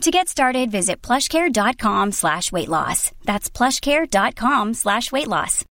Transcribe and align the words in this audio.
To 0.00 0.10
get 0.10 0.30
started, 0.30 0.70
visit 0.70 1.02
plushcare.com 1.02 2.12
slash 2.12 2.50
weight 2.50 2.68
loss. 2.68 3.12
That's 3.24 3.50
plushcare.com 3.50 4.72
slash 4.72 5.12
weight 5.12 5.28
loss. 5.28 5.66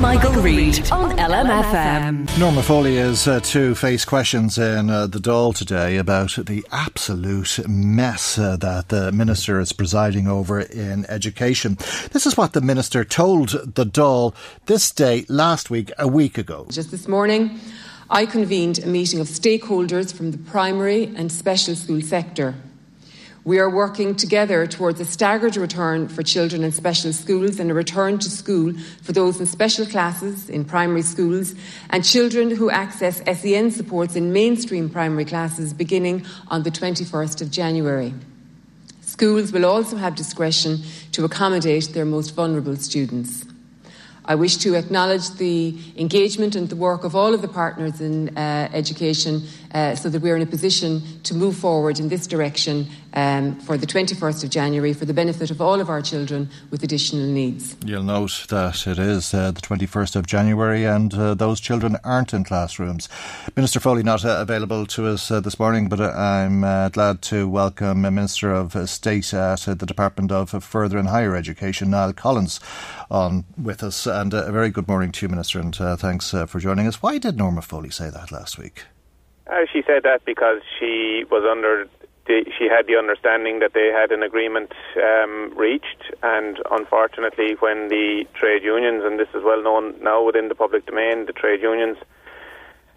Michael, 0.00 0.32
Reade 0.42 0.90
on 0.90 1.16
LMFM. 1.16 2.38
Norma 2.38 2.62
Foley 2.62 2.96
is 2.96 3.28
uh, 3.28 3.40
to 3.40 3.76
face 3.76 4.04
questions 4.04 4.58
in 4.58 4.90
uh, 4.90 5.06
the 5.06 5.18
Dáil 5.18 5.54
today 5.54 5.96
about 5.96 6.36
the 6.46 6.66
absolute 6.72 7.66
mess 7.68 8.38
uh, 8.38 8.56
that 8.56 8.88
the 8.88 9.12
Minister 9.12 9.60
is 9.60 9.72
presiding 9.72 10.26
over 10.26 10.60
in 10.60 11.06
education. 11.08 11.76
This 12.10 12.26
is 12.26 12.36
what 12.36 12.54
the 12.54 12.60
Minister 12.60 13.04
told 13.04 13.50
the 13.50 13.86
Dáil 13.86 14.34
this 14.66 14.90
day 14.90 15.24
last 15.28 15.70
week, 15.70 15.92
a 15.96 16.08
week 16.08 16.38
ago. 16.38 16.66
Just 16.70 16.90
this 16.90 17.08
morning, 17.08 17.58
I 18.08 18.24
convened 18.24 18.78
a 18.78 18.86
meeting 18.86 19.18
of 19.18 19.26
stakeholders 19.26 20.14
from 20.14 20.30
the 20.30 20.38
primary 20.38 21.12
and 21.16 21.30
special 21.30 21.74
school 21.74 22.00
sector. 22.00 22.54
We 23.42 23.58
are 23.58 23.68
working 23.68 24.14
together 24.14 24.64
towards 24.66 25.00
a 25.00 25.04
staggered 25.04 25.56
return 25.56 26.06
for 26.06 26.22
children 26.22 26.62
in 26.62 26.70
special 26.70 27.12
schools 27.12 27.58
and 27.58 27.68
a 27.68 27.74
return 27.74 28.18
to 28.18 28.30
school 28.30 28.74
for 29.02 29.12
those 29.12 29.40
in 29.40 29.46
special 29.46 29.86
classes 29.86 30.48
in 30.48 30.64
primary 30.64 31.02
schools 31.02 31.56
and 31.90 32.04
children 32.04 32.50
who 32.50 32.70
access 32.70 33.22
SEN 33.40 33.72
supports 33.72 34.14
in 34.14 34.32
mainstream 34.32 34.88
primary 34.88 35.24
classes 35.24 35.72
beginning 35.72 36.24
on 36.46 36.62
the 36.62 36.70
21st 36.70 37.42
of 37.42 37.50
January. 37.50 38.14
Schools 39.00 39.50
will 39.50 39.64
also 39.64 39.96
have 39.96 40.14
discretion 40.14 40.78
to 41.10 41.24
accommodate 41.24 41.92
their 41.92 42.04
most 42.04 42.36
vulnerable 42.36 42.76
students. 42.76 43.45
I 44.28 44.34
wish 44.34 44.56
to 44.58 44.74
acknowledge 44.74 45.30
the 45.30 45.78
engagement 45.96 46.56
and 46.56 46.68
the 46.68 46.76
work 46.76 47.04
of 47.04 47.14
all 47.14 47.32
of 47.32 47.42
the 47.42 47.48
partners 47.48 48.00
in 48.00 48.36
uh, 48.36 48.68
education 48.72 49.42
uh, 49.72 49.94
so 49.94 50.08
that 50.08 50.22
we're 50.22 50.36
in 50.36 50.42
a 50.42 50.46
position 50.46 51.02
to 51.22 51.34
move 51.34 51.56
forward 51.56 51.98
in 51.98 52.08
this 52.08 52.26
direction 52.26 52.86
um, 53.14 53.58
for 53.60 53.76
the 53.76 53.86
21st 53.86 54.44
of 54.44 54.50
January 54.50 54.92
for 54.92 55.06
the 55.06 55.14
benefit 55.14 55.50
of 55.50 55.60
all 55.60 55.80
of 55.80 55.88
our 55.88 56.02
children 56.02 56.48
with 56.70 56.82
additional 56.82 57.26
needs. 57.26 57.76
You'll 57.84 58.02
note 58.02 58.46
that 58.50 58.86
it 58.86 58.98
is 58.98 59.32
uh, 59.32 59.50
the 59.50 59.60
21st 59.60 60.16
of 60.16 60.26
January 60.26 60.84
and 60.84 61.12
uh, 61.14 61.34
those 61.34 61.60
children 61.60 61.96
aren't 62.04 62.34
in 62.34 62.44
classrooms. 62.44 63.08
Minister 63.56 63.80
Foley 63.80 64.02
not 64.02 64.24
uh, 64.24 64.36
available 64.40 64.86
to 64.86 65.06
us 65.06 65.30
uh, 65.30 65.40
this 65.40 65.58
morning, 65.58 65.88
but 65.88 66.00
I'm 66.00 66.60
glad 66.90 67.22
to 67.22 67.48
welcome 67.48 68.04
a 68.04 68.10
Minister 68.10 68.52
of 68.52 68.88
State 68.88 69.32
at 69.32 69.60
the 69.60 69.86
Department 69.86 70.30
of 70.30 70.50
Further 70.62 70.98
and 70.98 71.08
Higher 71.08 71.34
Education, 71.34 71.90
Niall 71.90 72.12
Collins, 72.12 72.60
on 73.10 73.44
with 73.56 73.82
us. 73.82 74.06
And 74.06 74.34
a 74.34 74.52
very 74.52 74.70
good 74.70 74.88
morning 74.88 75.12
to 75.12 75.26
you, 75.26 75.30
Minister, 75.30 75.60
and 75.60 75.74
thanks 75.74 76.30
for 76.30 76.60
joining 76.60 76.86
us. 76.86 77.02
Why 77.02 77.18
did 77.18 77.36
Norma 77.36 77.62
Foley 77.62 77.90
say 77.90 78.10
that 78.10 78.30
last 78.30 78.58
week? 78.58 78.84
Uh, 79.46 79.66
she 79.72 79.82
said 79.86 80.02
that 80.02 80.24
because 80.24 80.60
she 80.78 81.24
was 81.30 81.44
under 81.48 81.88
the, 82.26 82.44
she 82.58 82.64
had 82.68 82.86
the 82.86 82.96
understanding 82.96 83.60
that 83.60 83.72
they 83.72 83.92
had 83.94 84.10
an 84.10 84.22
agreement 84.22 84.72
um, 84.96 85.52
reached, 85.56 86.12
and 86.22 86.58
unfortunately, 86.70 87.54
when 87.60 87.88
the 87.88 88.26
trade 88.34 88.64
unions, 88.64 89.02
and 89.04 89.18
this 89.20 89.28
is 89.34 89.42
well 89.44 89.62
known 89.62 89.94
now 90.02 90.24
within 90.24 90.48
the 90.48 90.54
public 90.54 90.86
domain, 90.86 91.26
the 91.26 91.32
trade 91.32 91.62
unions 91.62 91.96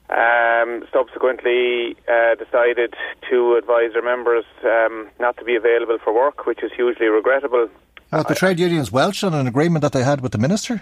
um, 0.09 0.84
subsequently 0.92 1.96
uh, 2.08 2.34
decided 2.36 2.96
to 3.30 3.56
advise 3.56 3.94
their 3.94 4.02
members 4.02 4.46
um, 4.64 5.09
not 5.20 5.38
to 5.38 5.44
be 5.44 5.56
available 5.56 6.00
for 6.04 6.14
work, 6.14 6.48
which 6.48 6.64
is 6.64 6.72
hugely 6.76 7.08
regrettable. 7.08 7.70
The 8.12 8.34
trade 8.34 8.59
unions 8.59 8.92
welched 8.92 9.24
on 9.24 9.36
an 9.36 9.46
agreement 9.46 9.84
that 9.84 9.92
they 9.92 10.04
had 10.04 10.22
with 10.22 10.32
the 10.32 10.40
minister. 10.40 10.82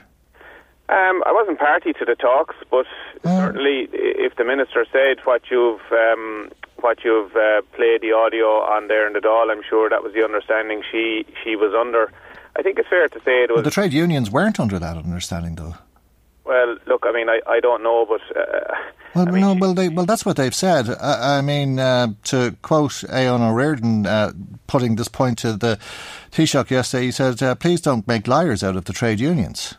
Um, 0.90 1.22
I 1.26 1.34
wasn't 1.34 1.60
party 1.60 1.92
to 1.94 2.06
the 2.06 2.16
talks, 2.16 2.56
but 2.72 2.86
uh. 3.26 3.38
certainly, 3.38 3.90
if 3.92 4.36
the 4.36 4.46
minister 4.46 4.86
said 4.92 5.18
what 5.26 5.44
you've 5.52 5.82
um, 5.92 6.50
what 6.80 7.04
you've 7.04 7.36
uh, 7.36 7.62
played 7.74 8.02
the 8.02 8.14
audio 8.14 8.62
on 8.62 8.88
there 8.88 9.06
in 9.06 9.14
the 9.14 9.20
Dáil, 9.20 9.52
I'm 9.52 9.64
sure 9.68 9.90
that 9.90 10.02
was 10.02 10.14
the 10.14 10.24
understanding 10.24 10.84
she 10.90 11.26
she 11.44 11.56
was 11.56 11.74
under. 11.74 12.12
I 12.56 12.62
think 12.62 12.80
it's 12.80 12.88
fair 12.88 13.08
to 13.08 13.20
say 13.20 13.44
it 13.44 13.50
was. 13.50 13.58
But 13.58 13.64
the 13.66 13.72
trade 13.72 13.94
unions 13.94 14.32
weren't 14.32 14.60
under 14.60 14.80
that 14.80 14.98
understanding, 14.98 15.56
though. 15.56 15.76
Well, 16.46 16.78
look, 16.88 17.04
I 17.06 17.12
mean, 17.12 17.28
I, 17.28 17.42
I 17.46 17.60
don't 17.60 17.84
know, 17.84 18.06
but 18.06 18.22
uh, 18.36 18.74
well, 19.14 19.28
I 19.28 19.32
mean, 19.32 19.42
no, 19.42 19.54
well, 19.56 19.74
they, 19.74 19.90
well, 19.90 20.06
that's 20.06 20.26
what 20.26 20.38
they've 20.38 20.56
said. 20.56 20.90
I, 20.90 21.40
I 21.40 21.42
mean, 21.42 21.80
uh, 21.80 22.14
to 22.26 22.56
quote 22.62 23.04
Ó 23.04 23.38
Ríordáin, 23.38 24.06
uh, 24.06 24.32
putting 24.68 24.96
this 24.96 25.10
point 25.10 25.38
to 25.40 25.54
the 25.54 25.78
Taoiseach 26.32 26.70
yesterday, 26.70 27.06
he 27.06 27.12
said, 27.12 27.44
uh, 27.44 27.56
"Please 27.56 27.82
don't 27.82 28.08
make 28.08 28.26
liars 28.26 28.64
out 28.64 28.78
of 28.78 28.86
the 28.86 28.94
trade 28.94 29.20
unions." 29.20 29.76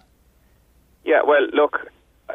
Yeah, 1.09 1.23
well, 1.27 1.49
look, 1.55 1.91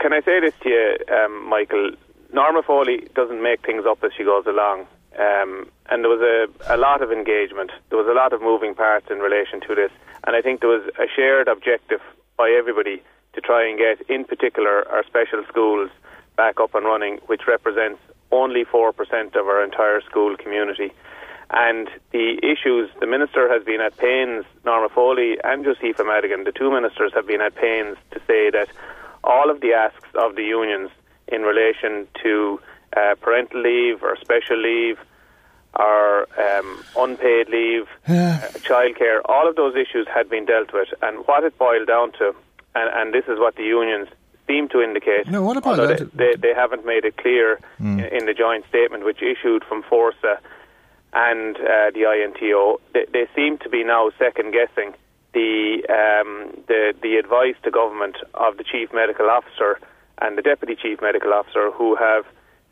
can 0.00 0.12
I 0.12 0.22
say 0.22 0.40
this 0.40 0.54
to 0.64 0.68
you, 0.68 0.96
um, 1.14 1.48
Michael? 1.48 1.92
Norma 2.32 2.64
Foley 2.64 3.06
doesn't 3.14 3.40
make 3.40 3.64
things 3.64 3.84
up 3.88 4.02
as 4.02 4.10
she 4.16 4.24
goes 4.24 4.44
along. 4.44 4.88
Um, 5.16 5.70
and 5.88 6.02
there 6.02 6.10
was 6.10 6.20
a, 6.20 6.74
a 6.74 6.76
lot 6.76 7.00
of 7.00 7.12
engagement. 7.12 7.70
There 7.90 7.98
was 7.98 8.08
a 8.08 8.12
lot 8.12 8.32
of 8.32 8.42
moving 8.42 8.74
parts 8.74 9.06
in 9.08 9.18
relation 9.18 9.60
to 9.68 9.76
this. 9.76 9.92
And 10.26 10.34
I 10.34 10.42
think 10.42 10.60
there 10.60 10.68
was 10.68 10.82
a 10.98 11.06
shared 11.14 11.46
objective 11.46 12.00
by 12.36 12.50
everybody 12.50 13.04
to 13.34 13.40
try 13.40 13.68
and 13.68 13.78
get, 13.78 14.00
in 14.10 14.24
particular, 14.24 14.82
our 14.88 15.04
special 15.06 15.44
schools 15.46 15.88
back 16.36 16.58
up 16.58 16.74
and 16.74 16.84
running, 16.84 17.18
which 17.26 17.42
represents 17.46 18.00
only 18.32 18.64
4% 18.64 18.90
of 19.36 19.46
our 19.46 19.62
entire 19.62 20.00
school 20.00 20.36
community. 20.36 20.90
And 21.52 21.88
the 22.12 22.38
issues, 22.42 22.90
the 22.98 23.06
minister 23.06 23.46
has 23.52 23.62
been 23.62 23.80
at 23.82 23.96
pains, 23.98 24.46
Norma 24.64 24.88
Foley 24.88 25.36
and 25.44 25.64
Josepha 25.64 26.02
Madigan, 26.02 26.44
the 26.44 26.52
two 26.52 26.70
ministers 26.70 27.12
have 27.14 27.26
been 27.26 27.42
at 27.42 27.54
pains 27.54 27.98
to 28.12 28.20
say 28.26 28.50
that 28.50 28.68
all 29.22 29.50
of 29.50 29.60
the 29.60 29.74
asks 29.74 30.08
of 30.14 30.34
the 30.34 30.44
unions 30.44 30.90
in 31.28 31.42
relation 31.42 32.08
to 32.22 32.58
uh, 32.96 33.14
parental 33.20 33.60
leave 33.60 34.02
or 34.02 34.16
special 34.16 34.56
leave 34.56 34.98
or 35.78 36.26
um, 36.40 36.84
unpaid 36.96 37.48
leave, 37.48 37.86
uh, 38.08 38.40
childcare, 38.64 39.20
all 39.26 39.48
of 39.48 39.56
those 39.56 39.74
issues 39.74 40.06
had 40.12 40.28
been 40.30 40.46
dealt 40.46 40.72
with. 40.72 40.88
And 41.02 41.18
what 41.26 41.44
it 41.44 41.56
boiled 41.58 41.86
down 41.86 42.12
to, 42.12 42.34
and, 42.74 42.90
and 42.94 43.14
this 43.14 43.24
is 43.28 43.38
what 43.38 43.56
the 43.56 43.64
unions 43.64 44.08
seem 44.46 44.68
to 44.70 44.80
indicate, 44.80 45.28
no, 45.28 45.42
what 45.42 45.56
about 45.56 45.78
although 45.78 45.94
they, 45.94 46.04
they, 46.14 46.34
they, 46.36 46.54
haven't 46.54 46.84
made 46.84 47.04
it 47.04 47.16
clear 47.16 47.60
mm. 47.80 47.98
in, 47.98 48.20
in, 48.20 48.26
the 48.26 48.34
joint 48.34 48.64
statement 48.68 49.04
which 49.04 49.22
issued 49.22 49.62
from 49.64 49.84
Forsa 49.84 50.40
and 51.12 51.56
uh, 51.56 51.90
the 51.92 52.04
INTO, 52.06 52.80
they, 52.94 53.06
they, 53.12 53.26
seem 53.34 53.58
to 53.58 53.68
be 53.68 53.84
now 53.84 54.10
second 54.18 54.52
guessing 54.52 54.94
the, 55.34 55.82
um, 55.88 56.56
the 56.68 56.94
the 57.02 57.16
advice 57.16 57.54
to 57.64 57.70
government 57.70 58.16
of 58.34 58.56
the 58.56 58.64
chief 58.64 58.92
medical 58.92 59.28
officer 59.28 59.78
and 60.20 60.38
the 60.38 60.42
deputy 60.42 60.76
chief 60.76 61.00
medical 61.00 61.32
officer, 61.32 61.70
who 61.70 61.96
have 61.96 62.24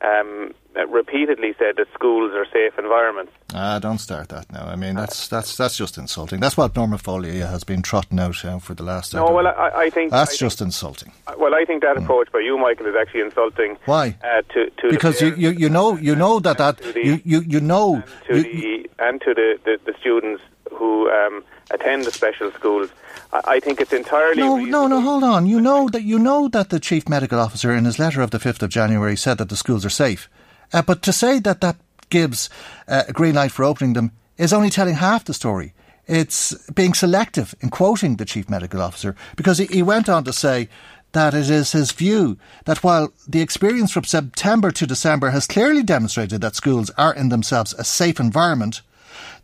um, 0.02 0.54
repeatedly 0.88 1.54
said 1.58 1.76
that 1.76 1.86
schools 1.92 2.32
are 2.32 2.46
safe 2.46 2.78
environments. 2.78 3.32
Ah, 3.54 3.78
don't 3.78 3.98
start 3.98 4.28
that 4.28 4.50
now. 4.52 4.66
I 4.66 4.76
mean, 4.76 4.94
that's 4.94 5.28
that's 5.28 5.56
that's 5.56 5.76
just 5.76 5.98
insulting. 5.98 6.40
That's 6.40 6.56
what 6.56 6.76
Norma 6.76 6.98
Foley 6.98 7.38
has 7.40 7.64
been 7.64 7.82
trotting 7.82 8.18
out 8.20 8.44
uh, 8.44 8.58
for 8.58 8.74
the 8.74 8.82
last. 8.82 9.14
No, 9.14 9.30
well, 9.30 9.48
I, 9.48 9.70
I 9.74 9.90
think 9.90 10.12
that's 10.12 10.34
I 10.34 10.36
just 10.36 10.58
think, 10.58 10.68
insulting. 10.68 11.12
Well, 11.38 11.54
I 11.54 11.64
think 11.64 11.82
that 11.82 11.96
mm. 11.96 12.02
approach 12.02 12.30
by 12.32 12.40
you, 12.40 12.58
Michael, 12.58 12.86
is 12.86 12.94
actually 12.94 13.22
insulting. 13.22 13.76
Why? 13.86 14.16
Uh, 14.22 14.42
to, 14.52 14.70
to 14.70 14.90
because 14.90 15.20
you, 15.20 15.34
you, 15.34 15.50
you 15.50 15.68
know 15.68 15.96
you 15.96 16.14
know 16.14 16.38
that 16.40 16.58
that 16.58 16.78
the, 16.78 17.04
you, 17.04 17.20
you 17.24 17.40
you 17.40 17.60
know 17.60 17.96
and 17.96 18.04
to 18.28 18.36
you, 18.36 18.42
the 18.42 18.90
and 19.00 19.20
to 19.22 19.34
the, 19.34 19.58
the, 19.64 19.80
the 19.84 19.98
students 19.98 20.42
who 20.72 21.10
um, 21.10 21.44
attend 21.70 22.04
the 22.04 22.12
special 22.12 22.50
schools. 22.52 22.90
I 23.32 23.60
think 23.60 23.80
it's 23.80 23.92
entirely 23.92 24.42
no, 24.42 24.56
no, 24.56 24.88
no. 24.88 25.00
Hold 25.00 25.22
on. 25.22 25.46
You 25.46 25.60
know 25.60 25.88
that 25.90 26.02
you 26.02 26.18
know 26.18 26.48
that 26.48 26.70
the 26.70 26.80
chief 26.80 27.08
medical 27.08 27.38
officer, 27.38 27.72
in 27.72 27.84
his 27.84 27.98
letter 27.98 28.22
of 28.22 28.32
the 28.32 28.40
fifth 28.40 28.60
of 28.62 28.70
January, 28.70 29.16
said 29.16 29.38
that 29.38 29.48
the 29.48 29.56
schools 29.56 29.84
are 29.84 29.90
safe. 29.90 30.28
Uh, 30.72 30.82
but 30.82 31.02
to 31.02 31.12
say 31.12 31.38
that 31.40 31.60
that 31.60 31.76
gives 32.08 32.50
uh, 32.88 33.04
a 33.08 33.12
green 33.12 33.34
light 33.34 33.52
for 33.52 33.64
opening 33.64 33.92
them 33.94 34.12
is 34.36 34.52
only 34.52 34.70
telling 34.70 34.94
half 34.94 35.24
the 35.24 35.34
story. 35.34 35.72
it's 36.06 36.54
being 36.70 36.92
selective 36.92 37.54
in 37.60 37.70
quoting 37.70 38.16
the 38.16 38.24
chief 38.24 38.50
medical 38.50 38.82
officer 38.82 39.14
because 39.36 39.58
he, 39.58 39.66
he 39.66 39.82
went 39.82 40.08
on 40.08 40.24
to 40.24 40.32
say 40.32 40.68
that 41.12 41.34
it 41.34 41.48
is 41.48 41.72
his 41.72 41.92
view 41.92 42.36
that 42.64 42.82
while 42.82 43.12
the 43.28 43.40
experience 43.40 43.92
from 43.92 44.04
September 44.04 44.70
to 44.72 44.86
December 44.86 45.30
has 45.30 45.46
clearly 45.46 45.82
demonstrated 45.82 46.40
that 46.40 46.56
schools 46.56 46.90
are 46.98 47.14
in 47.14 47.28
themselves 47.28 47.74
a 47.74 47.84
safe 47.84 48.18
environment, 48.20 48.82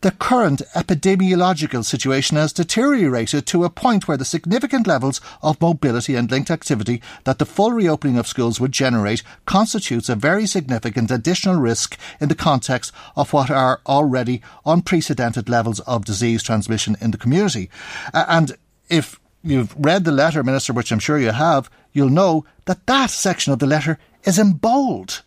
the 0.00 0.10
current 0.10 0.62
epidemiological 0.75 1.84
situation 1.84 2.37
has 2.37 2.52
deteriorated 2.52 3.46
to 3.46 3.64
a 3.64 3.70
point 3.70 4.06
where 4.06 4.16
the 4.16 4.25
significant 4.25 4.87
levels 4.87 5.20
of 5.43 5.60
mobility 5.60 6.14
and 6.14 6.31
linked 6.31 6.50
activity 6.50 7.02
that 7.25 7.38
the 7.38 7.46
full 7.46 7.72
reopening 7.72 8.19
of 8.19 8.26
schools 8.26 8.60
would 8.60 8.72
generate 8.72 9.22
constitutes 9.46 10.08
a 10.08 10.14
very 10.14 10.46
significant 10.46 11.10
additional 11.10 11.56
risk 11.56 11.98
in 12.20 12.28
the 12.28 12.34
context 12.34 12.93
of 13.16 13.32
what 13.32 13.50
are 13.50 13.81
already 13.87 14.43
unprecedented 14.64 15.48
levels 15.48 15.81
of 15.81 16.04
disease 16.04 16.42
transmission 16.42 16.96
in 17.00 17.10
the 17.10 17.19
community. 17.19 17.70
and 18.12 18.56
if 18.88 19.19
you've 19.42 19.75
read 19.78 20.04
the 20.04 20.12
letter, 20.12 20.42
Minister, 20.42 20.72
which 20.72 20.92
I'm 20.92 20.99
sure 20.99 21.19
you 21.19 21.32
have, 21.32 21.70
you'll 21.92 22.08
know 22.10 22.44
that 22.66 22.87
that 22.87 23.10
section 23.10 23.52
of 23.52 23.58
the 23.58 23.66
letter 23.66 23.99
is 24.25 24.38
in 24.38 24.52
bold. 24.52 25.22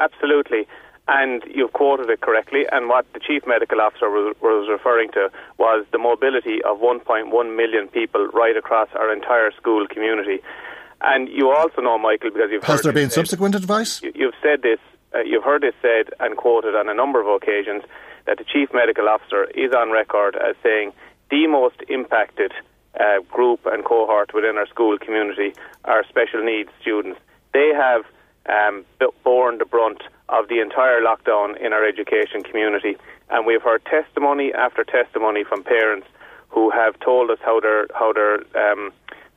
Absolutely. 0.00 0.66
And 1.08 1.42
you've 1.50 1.72
quoted 1.72 2.10
it 2.10 2.20
correctly. 2.20 2.66
And 2.70 2.88
what 2.88 3.10
the 3.14 3.20
chief 3.20 3.46
medical 3.46 3.80
officer 3.80 4.10
was 4.10 4.68
referring 4.68 5.10
to 5.12 5.30
was 5.56 5.86
the 5.90 5.98
mobility 5.98 6.62
of 6.62 6.78
1.1 6.78 7.56
million 7.56 7.88
people 7.88 8.26
right 8.28 8.56
across 8.56 8.88
our 8.94 9.12
entire 9.12 9.50
school 9.52 9.86
community. 9.88 10.40
And 11.00 11.28
you 11.28 11.50
also 11.50 11.80
know, 11.80 11.98
Michael, 11.98 12.30
because 12.30 12.50
you've 12.50 12.64
has 12.64 12.82
there 12.82 12.92
been 12.92 13.10
said, 13.10 13.26
subsequent 13.26 13.54
advice? 13.54 14.02
You've 14.02 14.34
said 14.42 14.62
this. 14.62 14.80
Uh, 15.14 15.20
you've 15.20 15.44
heard 15.44 15.62
this 15.62 15.74
said 15.80 16.12
and 16.20 16.36
quoted 16.36 16.74
on 16.74 16.88
a 16.88 16.94
number 16.94 17.20
of 17.20 17.26
occasions 17.28 17.82
that 18.26 18.36
the 18.36 18.44
chief 18.44 18.68
medical 18.74 19.08
officer 19.08 19.44
is 19.54 19.72
on 19.72 19.90
record 19.90 20.36
as 20.36 20.54
saying 20.62 20.92
the 21.30 21.46
most 21.46 21.76
impacted 21.88 22.52
uh, 23.00 23.20
group 23.30 23.60
and 23.64 23.84
cohort 23.84 24.34
within 24.34 24.56
our 24.58 24.66
school 24.66 24.98
community 24.98 25.54
are 25.84 26.04
special 26.08 26.44
needs 26.44 26.68
students. 26.80 27.18
They 27.54 27.70
have 27.74 28.04
um, 28.48 28.84
borne 29.24 29.58
the 29.58 29.64
brunt 29.64 30.02
of 30.28 30.48
the 30.48 30.60
entire 30.60 31.00
lockdown 31.00 31.56
in 31.60 31.72
our 31.72 31.84
education 31.84 32.42
community. 32.42 32.96
And 33.30 33.46
we've 33.46 33.62
heard 33.62 33.84
testimony 33.84 34.52
after 34.52 34.84
testimony 34.84 35.44
from 35.44 35.62
parents 35.62 36.06
who 36.48 36.70
have 36.70 36.98
told 37.00 37.30
us 37.30 37.38
how 37.42 37.60
their 37.60 37.86
how 37.94 38.12
their 38.12 38.40
um, 38.56 38.92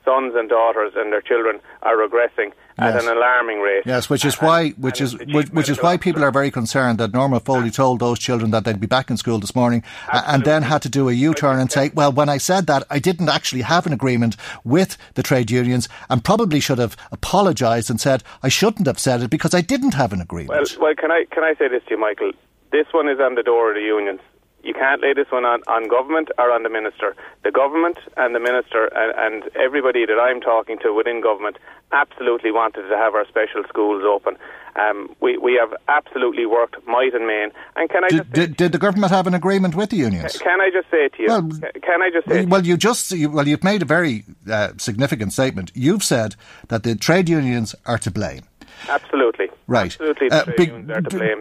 sons 0.06 0.34
and 0.36 0.50
daughters 0.50 0.94
and 0.96 1.12
their 1.12 1.22
children 1.22 1.60
are 1.84 1.96
regressing 1.96 2.52
yes. 2.78 2.96
at 2.96 3.04
an 3.04 3.18
alarming 3.18 3.60
rate. 3.60 3.84
Yes, 3.86 4.10
which 4.10 4.26
is 4.26 4.36
why 4.36 4.70
which 4.72 5.02
is 5.02 5.18
which, 5.18 5.50
which 5.50 5.70
is 5.70 5.82
why 5.82 5.98
people 5.98 6.24
are 6.24 6.32
very 6.32 6.52
concerned 6.52 6.98
that 7.00 7.14
Norma 7.14 7.40
Foley 7.40 7.72
told 7.72 8.00
those 8.00 8.20
children 8.20 8.52
that 8.52 8.66
they'd 8.66 8.80
be 8.80 8.88
back 8.88 9.10
in 9.10 9.18
school 9.18 9.40
this 9.40 9.56
morning 9.56 9.84
Absolutely. 10.08 10.34
and 10.34 10.44
then 10.46 10.64
had 10.64 10.82
to 10.84 10.90
do 10.90 11.10
a 11.10 11.14
U-turn 11.14 11.60
and 11.60 11.72
say, 11.72 11.92
well, 11.94 12.12
when 12.12 12.30
I 12.30 12.38
said 12.38 12.68
that, 12.68 12.84
I 12.90 13.00
didn't 13.00 13.30
actually 13.30 13.62
have 13.62 13.86
an 13.86 13.94
agreement 13.94 14.36
with 14.64 14.98
the 15.16 15.24
trade 15.24 15.52
unions 15.52 15.90
and 16.10 16.24
probably 16.24 16.60
should 16.60 16.80
have 16.80 16.96
apologised 17.12 17.90
and 17.90 18.00
said 18.00 18.24
I 18.44 18.50
shouldn't 18.50 18.88
have 18.88 19.00
said 19.00 19.22
it 19.22 19.30
because 19.30 19.54
I 19.54 19.62
didn't 19.62 19.94
have 19.94 20.14
an 20.14 20.22
agreement. 20.22 20.50
Well, 20.50 20.66
well, 20.82 20.96
can 20.96 21.12
I 21.12 21.26
can 21.32 21.44
I 21.44 21.54
say 21.56 21.68
this 21.68 21.84
to 21.86 21.92
you, 21.92 22.00
Michael? 22.00 22.32
This 22.72 22.88
one 22.92 23.10
is 23.10 23.20
on 23.20 23.36
the 23.36 23.44
door 23.44 23.70
of 23.70 23.76
the 23.76 23.82
unions. 23.82 24.22
You 24.64 24.74
can't 24.74 25.02
lay 25.02 25.14
this 25.14 25.28
one 25.32 25.46
on, 25.46 25.62
on 25.68 25.88
government 25.88 26.30
or 26.38 26.52
on 26.52 26.64
the 26.64 26.70
minister. 26.70 27.16
The 27.44 27.52
government 27.52 27.98
and 28.18 28.36
the 28.36 28.40
minister 28.40 28.86
and, 28.94 29.14
and 29.18 29.56
everybody 29.56 30.06
that 30.06 30.20
I'm 30.20 30.40
talking 30.42 30.78
to 30.84 30.94
within 30.94 31.22
government 31.22 31.58
absolutely 31.92 32.52
wanted 32.52 32.88
to 32.88 32.96
have 32.96 33.16
our 33.16 33.26
special 33.28 33.64
schools 33.68 34.04
open. 34.06 34.38
Um, 34.76 35.14
we, 35.20 35.38
we 35.38 35.60
have 35.60 35.74
absolutely 35.88 36.46
worked 36.46 36.76
might 36.88 37.14
and 37.14 37.28
main. 37.28 37.50
And 37.76 37.90
can 37.90 38.04
I 38.04 38.08
did, 38.08 38.34
did, 38.34 38.58
did, 38.58 38.72
the 38.72 38.78
government 38.78 39.12
have 39.12 39.28
an 39.28 39.34
agreement 39.34 39.76
with 39.76 39.90
the 39.90 39.98
unions? 39.98 40.38
Can 40.38 40.62
I 40.62 40.70
just 40.72 40.90
say 40.90 41.10
to 41.10 41.22
you? 41.22 41.28
Well, 41.28 41.50
can 41.82 42.02
I 42.02 42.10
just 42.10 42.28
say? 42.28 42.46
Well, 42.46 42.66
you 42.66 42.78
just 42.78 43.12
you, 43.12 43.30
well, 43.30 43.48
you've 43.48 43.64
made 43.64 43.82
a 43.82 43.86
very 43.86 44.24
uh, 44.50 44.70
significant 44.78 45.34
statement. 45.34 45.72
You've 45.76 46.04
said 46.04 46.36
that 46.70 46.84
the 46.84 46.96
trade 46.96 47.28
unions 47.28 47.76
are 47.86 47.98
to 47.98 48.12
blame. 48.12 48.44
Absolutely. 48.88 49.50
Right. 49.68 49.86
Absolutely. 49.86 50.32
Uh, 50.32 50.46
be, 50.58 50.66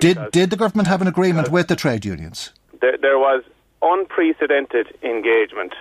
did 0.00 0.30
did 0.32 0.50
the 0.50 0.56
government 0.56 0.88
have 0.88 1.00
an 1.00 1.06
agreement 1.06 1.50
with 1.50 1.68
the 1.68 1.76
trade 1.76 2.04
unions? 2.04 2.52
There, 2.80 2.96
there 3.00 3.18
was 3.18 3.42
unprecedented 3.82 4.96
engagement. 5.02 5.74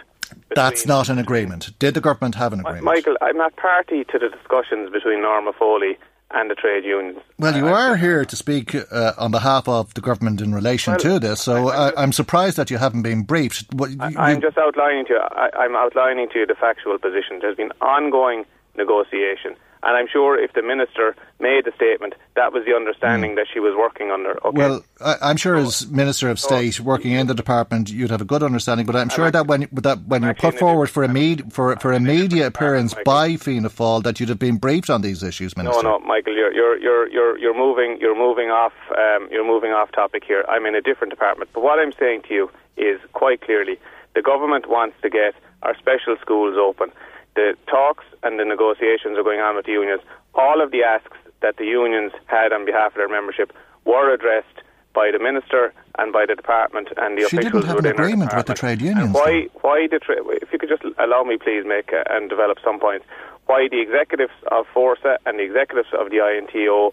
That's 0.56 0.86
not 0.86 1.10
an 1.10 1.18
agreement. 1.18 1.78
Did 1.80 1.94
the 1.94 2.02
government 2.02 2.36
have 2.36 2.54
an 2.54 2.62
agreement? 2.62 2.84
Michael, 2.84 3.18
I'm 3.22 3.38
not 3.38 3.56
party 3.56 4.04
to 4.06 4.20
the 4.20 4.30
discussions 4.30 4.92
between 4.92 5.22
Norma 5.22 5.54
Foley 5.54 5.98
and 6.32 6.50
the 6.50 6.56
trade 6.56 6.84
unions. 6.84 7.20
Well, 7.40 7.58
you 7.58 7.68
are 7.68 7.96
here 7.96 8.24
to 8.24 8.36
speak 8.36 8.76
uh, 8.76 9.14
on 9.18 9.32
behalf 9.32 9.68
of 9.68 9.94
the 9.96 10.02
government 10.02 10.42
in 10.42 10.54
relation 10.54 10.92
well, 10.92 11.00
to 11.00 11.20
this, 11.20 11.42
so 11.42 11.70
I, 11.70 12.04
am 12.04 12.12
surprised 12.12 12.58
that 12.58 12.70
you 12.70 12.78
haven't 12.78 13.02
been 13.02 13.24
briefed. 13.24 13.66
I, 14.00 14.32
am 14.32 14.42
just 14.42 14.58
outlining 14.58 15.06
to 15.08 15.14
you. 15.14 15.20
I, 15.20 15.66
am 15.66 15.76
outlining 15.76 16.30
to 16.30 16.40
you 16.40 16.46
the 16.46 16.56
factual 16.56 16.98
position. 17.00 17.40
There's 17.42 17.58
been 17.58 17.72
ongoing 17.82 18.46
negotiation. 18.78 19.56
And 19.82 19.96
I'm 19.96 20.08
sure 20.12 20.38
if 20.38 20.54
the 20.54 20.62
minister 20.62 21.16
made 21.40 21.64
the 21.64 21.72
statement, 21.76 22.14
that 22.36 22.52
was 22.52 22.66
the 22.66 22.76
understanding 22.76 23.32
mm. 23.32 23.36
that 23.36 23.48
she 23.52 23.60
was 23.60 23.74
working 23.78 24.12
under. 24.12 24.32
Okay? 24.46 24.58
Well, 24.58 24.84
I, 25.00 25.32
am 25.32 25.38
sure 25.38 25.56
as 25.56 25.88
Minister 25.88 26.30
of 26.30 26.40
State 26.40 26.82
working 26.82 27.14
in 27.14 27.28
the 27.28 27.34
department, 27.34 27.90
you'd 27.90 28.12
have 28.12 28.20
a 28.20 28.26
good 28.26 28.44
understanding. 28.44 28.86
But 28.86 28.98
I'm 28.98 29.10
sure 29.10 29.32
that 29.32 29.48
when 29.48 29.70
that 29.72 30.02
when 30.06 30.24
you're 30.24 30.34
put 30.34 30.60
forward 30.60 30.90
for 30.90 31.04
a 31.04 31.08
med, 31.08 31.54
for 31.54 31.76
for 31.78 31.94
a 31.94 32.00
media 32.00 32.48
appearance 32.48 32.94
by 33.06 33.38
Fianna 33.38 33.70
Fáil, 33.70 34.04
that 34.04 34.20
you'd 34.20 34.30
have 34.30 34.40
been 34.40 34.58
briefed 34.58 34.90
on 34.90 35.02
these 35.02 35.24
issues, 35.24 35.56
Minister. 35.56 35.82
No, 35.82 35.98
no, 35.98 36.06
Michael, 36.06 36.36
you're 36.36 36.54
you're 36.54 36.78
you're 36.78 37.08
you're, 37.08 37.38
you're 37.38 37.58
moving 37.58 37.98
you're 38.02 38.18
moving 38.18 38.50
off 38.50 38.74
um, 38.98 39.30
you're 39.32 39.48
moving 39.48 39.72
off 39.72 39.92
topic 39.94 40.24
here. 40.26 40.44
I'm 40.50 40.66
in 40.66 40.76
a 40.76 40.82
different 40.82 41.12
department. 41.12 41.52
But 41.54 41.64
what 41.64 41.80
I'm 41.80 41.94
saying 41.98 42.24
to 42.28 42.34
you 42.34 42.52
is 42.76 43.00
quite 43.14 43.42
clearly, 43.42 43.80
the 44.14 44.22
government 44.22 44.70
wants 44.70 44.98
to 45.04 45.10
get 45.10 45.36
our 45.64 45.76
special 45.78 46.18
schools 46.22 46.58
open 46.58 46.92
the 47.40 47.48
talks 47.76 48.06
and 48.24 48.34
the 48.42 48.46
negotiations 48.56 49.14
are 49.18 49.24
going 49.24 49.40
on 49.48 49.56
with 49.56 49.66
the 49.66 49.72
unions, 49.84 50.02
all 50.36 50.62
of 50.62 50.72
the 50.72 50.84
asks 50.84 51.18
that 51.42 51.56
the 51.58 51.66
unions 51.82 52.12
had 52.26 52.52
on 52.52 52.66
behalf 52.66 52.92
of 52.94 53.00
their 53.02 53.08
membership 53.18 53.50
were 53.86 54.08
addressed 54.14 54.58
by 54.94 55.08
the 55.16 55.20
minister 55.20 55.72
and 56.00 56.12
by 56.12 56.26
the 56.30 56.36
department 56.36 56.88
and 56.98 57.18
the 57.18 57.22
she 57.30 57.38
officials 57.38 57.64
didn't 57.64 57.68
have 57.72 57.80
an 57.86 57.92
agreement 57.98 58.30
with 58.36 58.46
the 58.52 58.54
trade 58.54 58.82
unions. 58.82 59.06
And 59.06 59.14
why? 59.14 59.48
Why 59.62 59.88
the 59.94 60.00
tra- 60.00 60.26
if 60.44 60.52
you 60.52 60.60
could 60.60 60.68
just 60.76 60.84
allow 61.06 61.24
me, 61.24 61.38
please, 61.38 61.64
make 61.66 61.94
uh, 61.94 62.04
and 62.14 62.30
develop 62.30 62.58
some 62.64 62.78
points. 62.80 63.06
Why 63.46 63.68
the 63.72 63.80
executives 63.82 64.34
of 64.52 64.66
Forsa 64.76 65.18
and 65.26 65.40
the 65.40 65.44
executives 65.44 65.90
of 66.02 66.10
the 66.10 66.20
INTO 66.20 66.92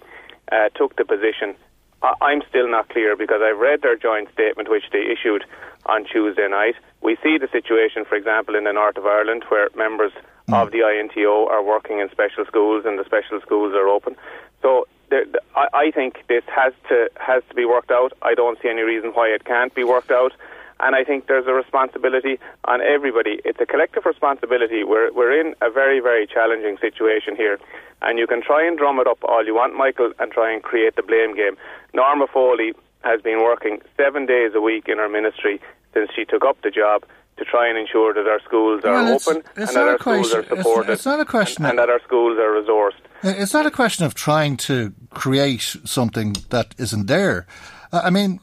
uh, 0.53 0.69
took 0.79 0.95
the 0.97 1.05
position? 1.05 1.57
I- 2.03 2.15
I'm 2.29 2.43
still 2.49 2.69
not 2.71 2.89
clear 2.95 3.17
because 3.17 3.41
I've 3.43 3.59
read 3.59 3.83
their 3.83 3.97
joint 3.97 4.29
statement, 4.33 4.71
which 4.71 4.85
they 4.93 5.05
issued 5.15 5.43
on 5.87 6.05
Tuesday 6.05 6.49
night. 6.49 6.77
We 7.03 7.17
see 7.23 7.35
the 7.39 7.49
situation, 7.51 8.05
for 8.05 8.15
example, 8.15 8.55
in 8.55 8.65
the 8.65 8.73
north 8.73 8.97
of 8.97 9.07
Ireland, 9.07 9.43
where 9.49 9.69
members 9.75 10.13
mm. 10.49 10.55
of 10.55 10.73
the 10.73 10.79
INTO 10.79 11.47
are 11.49 11.63
working 11.63 12.01
in 12.01 12.11
special 12.11 12.45
schools 12.47 12.85
and 12.87 12.99
the 12.99 13.05
special 13.05 13.41
schools 13.41 13.75
are 13.75 13.89
open. 13.89 14.17
So 14.63 14.87
there, 15.11 15.25
I, 15.55 15.67
I 15.73 15.91
think 15.91 16.25
this 16.29 16.45
has 16.55 16.73
to 16.89 17.09
has 17.17 17.43
to 17.49 17.55
be 17.55 17.65
worked 17.65 17.91
out. 17.91 18.13
I 18.23 18.35
don't 18.35 18.61
see 18.61 18.69
any 18.69 18.83
reason 18.83 19.11
why 19.11 19.29
it 19.29 19.45
can't 19.45 19.75
be 19.75 19.85
worked 19.85 20.11
out. 20.11 20.33
And 20.79 20.95
I 20.95 21.05
think 21.05 21.27
there's 21.27 21.47
a 21.47 21.55
responsibility 21.55 22.39
on 22.65 22.83
everybody. 22.83 23.41
It's 23.47 23.61
a 23.61 23.67
collective 23.67 24.05
responsibility. 24.05 24.85
We're, 24.85 25.11
we're 25.13 25.41
in 25.41 25.55
a 25.63 25.71
very, 25.71 26.01
very 26.01 26.27
challenging 26.27 26.77
situation 26.79 27.35
here. 27.35 27.59
And 28.03 28.19
you 28.19 28.27
can 28.27 28.43
try 28.43 28.67
and 28.67 28.77
drum 28.77 29.01
it 29.01 29.07
up 29.07 29.19
all 29.25 29.45
you 29.45 29.55
want, 29.55 29.75
Michael, 29.75 30.13
and 30.19 30.31
try 30.31 30.53
and 30.53 30.63
create 30.63 30.95
the 30.97 31.03
blame 31.03 31.35
game. 31.35 31.57
Norma 31.95 32.27
Foley 32.27 32.75
has 33.05 33.23
been 33.23 33.43
working 33.43 33.81
seven 33.97 34.27
days 34.27 34.53
a 34.55 34.61
week 34.61 34.87
in 34.87 34.99
her 34.99 35.09
ministry 35.09 35.63
since 35.95 36.11
she 36.15 36.27
took 36.27 36.45
up 36.45 36.61
the 36.61 36.71
job 36.71 37.05
to 37.37 37.45
try 37.45 37.69
and 37.69 37.79
ensure 37.79 38.15
that 38.15 38.27
our 38.27 38.41
schools 38.41 38.83
are 38.85 38.93
well, 38.93 39.15
it's, 39.15 39.29
open 39.29 39.43
it's 39.57 39.71
and 39.71 39.77
that 39.77 39.89
our 39.89 39.99
question, 39.99 40.25
schools 40.25 40.35
are 40.35 40.57
supported. 40.57 40.93
It's, 40.93 41.01
it's 41.01 41.07
not 41.07 41.21
a 41.21 41.25
question 41.25 41.65
and, 41.65 41.71
and, 41.71 41.79
that 41.79 41.91
our 41.91 42.01
schools 42.03 42.39
are 42.39 42.63
resourced. 42.63 43.01
Uh, 43.23 43.35
it's 43.37 43.53
not 43.53 43.67
a 43.67 43.71
question 43.71 44.07
of 44.07 44.15
trying 44.15 44.57
to 44.57 44.93
create 45.11 45.77
something 45.85 46.37
that 46.51 46.75
isn't 46.79 47.07
there. 47.07 47.47
Uh, 47.93 48.03
I 48.05 48.11
mean, 48.11 48.41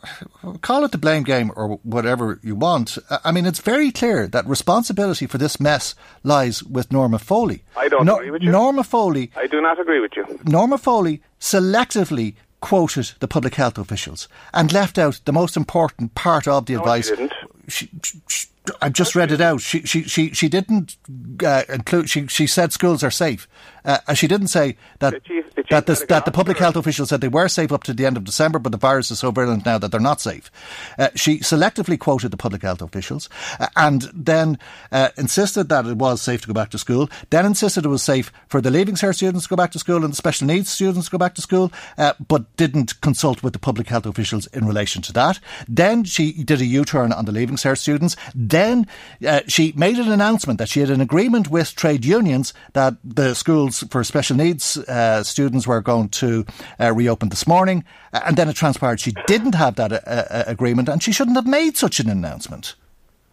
call 0.61 0.83
it 0.85 0.91
the 0.91 0.97
blame 0.97 1.23
game 1.23 1.51
or 1.55 1.79
whatever 1.83 2.39
you 2.43 2.55
want. 2.55 2.97
Uh, 3.09 3.19
I 3.23 3.31
mean, 3.31 3.45
it's 3.45 3.59
very 3.59 3.91
clear 3.91 4.27
that 4.27 4.45
responsibility 4.47 5.27
for 5.27 5.37
this 5.37 5.59
mess 5.59 5.95
lies 6.23 6.63
with 6.63 6.91
Norma 6.91 7.19
Foley. 7.19 7.63
I 7.75 7.87
don't 7.87 8.05
no, 8.05 8.17
agree 8.17 8.31
with 8.31 8.41
you. 8.41 8.51
Norma 8.51 8.83
Foley. 8.83 9.31
I 9.35 9.47
do 9.47 9.61
not 9.61 9.79
agree 9.79 9.99
with 9.99 10.15
you. 10.15 10.39
Norma 10.45 10.77
Foley 10.77 11.21
selectively 11.39 12.35
quoted 12.61 13.11
the 13.19 13.27
public 13.27 13.55
health 13.55 13.77
officials 13.77 14.29
and 14.53 14.71
left 14.71 14.97
out 14.97 15.19
the 15.25 15.33
most 15.33 15.57
important 15.57 16.15
part 16.15 16.47
of 16.47 16.65
the 16.65 16.73
no, 16.73 16.79
advice. 16.79 17.11
She, 17.67 17.89
she, 18.27 18.47
I've 18.81 18.93
just 18.93 19.15
read 19.15 19.31
it 19.31 19.41
out. 19.41 19.61
She 19.61 19.81
she 19.81 20.03
she 20.03 20.29
she 20.31 20.47
didn't 20.47 20.97
uh, 21.45 21.63
include. 21.69 22.09
She 22.09 22.27
she 22.27 22.47
said 22.47 22.71
schools 22.71 23.03
are 23.03 23.11
safe. 23.11 23.47
Uh, 23.83 23.97
and 24.07 24.17
she 24.17 24.27
didn't 24.27 24.47
say 24.47 24.77
that 24.99 25.23
chief 25.25 25.42
that, 25.73 25.87
this, 25.87 26.05
that 26.05 26.25
the 26.25 26.31
public 26.31 26.57
health 26.57 26.75
officials 26.75 27.09
said 27.09 27.21
they 27.21 27.27
were 27.27 27.47
safe 27.47 27.71
up 27.71 27.83
to 27.83 27.93
the 27.93 28.05
end 28.05 28.15
of 28.15 28.23
December, 28.23 28.59
but 28.59 28.71
the 28.71 28.77
virus 28.77 29.09
is 29.09 29.19
so 29.19 29.31
virulent 29.31 29.65
now 29.65 29.79
that 29.79 29.91
they're 29.91 29.99
not 29.99 30.21
safe. 30.21 30.51
Uh, 30.99 31.09
she 31.15 31.39
selectively 31.39 31.97
quoted 31.97 32.29
the 32.29 32.37
public 32.37 32.61
health 32.61 32.81
officials 32.81 33.27
uh, 33.59 33.67
and 33.75 34.03
then 34.13 34.59
uh, 34.91 35.09
insisted 35.17 35.69
that 35.69 35.85
it 35.85 35.97
was 35.97 36.21
safe 36.21 36.41
to 36.41 36.47
go 36.47 36.53
back 36.53 36.69
to 36.69 36.77
school, 36.77 37.09
then 37.31 37.45
insisted 37.45 37.85
it 37.85 37.89
was 37.89 38.03
safe 38.03 38.31
for 38.47 38.61
the 38.61 38.69
Leaving 38.69 38.93
Cert 38.93 39.15
students 39.15 39.45
to 39.45 39.49
go 39.49 39.55
back 39.55 39.71
to 39.71 39.79
school 39.79 40.03
and 40.03 40.13
the 40.13 40.15
special 40.15 40.45
needs 40.45 40.69
students 40.69 41.07
to 41.07 41.11
go 41.11 41.17
back 41.17 41.33
to 41.35 41.41
school, 41.41 41.71
uh, 41.97 42.13
but 42.27 42.55
didn't 42.55 43.01
consult 43.01 43.41
with 43.41 43.53
the 43.53 43.59
public 43.59 43.87
health 43.87 44.05
officials 44.05 44.45
in 44.47 44.67
relation 44.67 45.01
to 45.01 45.13
that. 45.13 45.39
Then 45.67 46.03
she 46.03 46.43
did 46.43 46.61
a 46.61 46.65
U 46.65 46.85
turn 46.85 47.11
on 47.11 47.25
the 47.25 47.31
Leaving 47.31 47.55
Cert 47.55 47.79
students. 47.79 48.15
Then 48.35 48.85
uh, 49.27 49.41
she 49.47 49.73
made 49.75 49.97
an 49.97 50.11
announcement 50.11 50.59
that 50.59 50.69
she 50.69 50.81
had 50.81 50.91
an 50.91 51.01
agreement 51.01 51.49
with 51.49 51.75
trade 51.75 52.05
unions 52.05 52.53
that 52.73 52.95
the 53.03 53.33
schools 53.33 53.83
for 53.89 54.03
special 54.03 54.37
needs 54.37 54.77
uh, 54.77 55.23
students 55.63 55.67
were 55.67 55.81
going 55.81 56.09
to 56.09 56.45
uh, 56.79 56.93
reopen 56.93 57.29
this 57.29 57.47
morning. 57.47 57.83
And 58.11 58.37
then 58.37 58.49
it 58.49 58.55
transpired 58.55 58.99
she 58.99 59.13
didn't 59.27 59.55
have 59.55 59.75
that 59.75 60.03
agreement 60.47 60.89
and 60.89 61.01
she 61.01 61.11
shouldn't 61.11 61.37
have 61.37 61.47
made 61.47 61.77
such 61.77 61.99
an 61.99 62.09
announcement. 62.09 62.75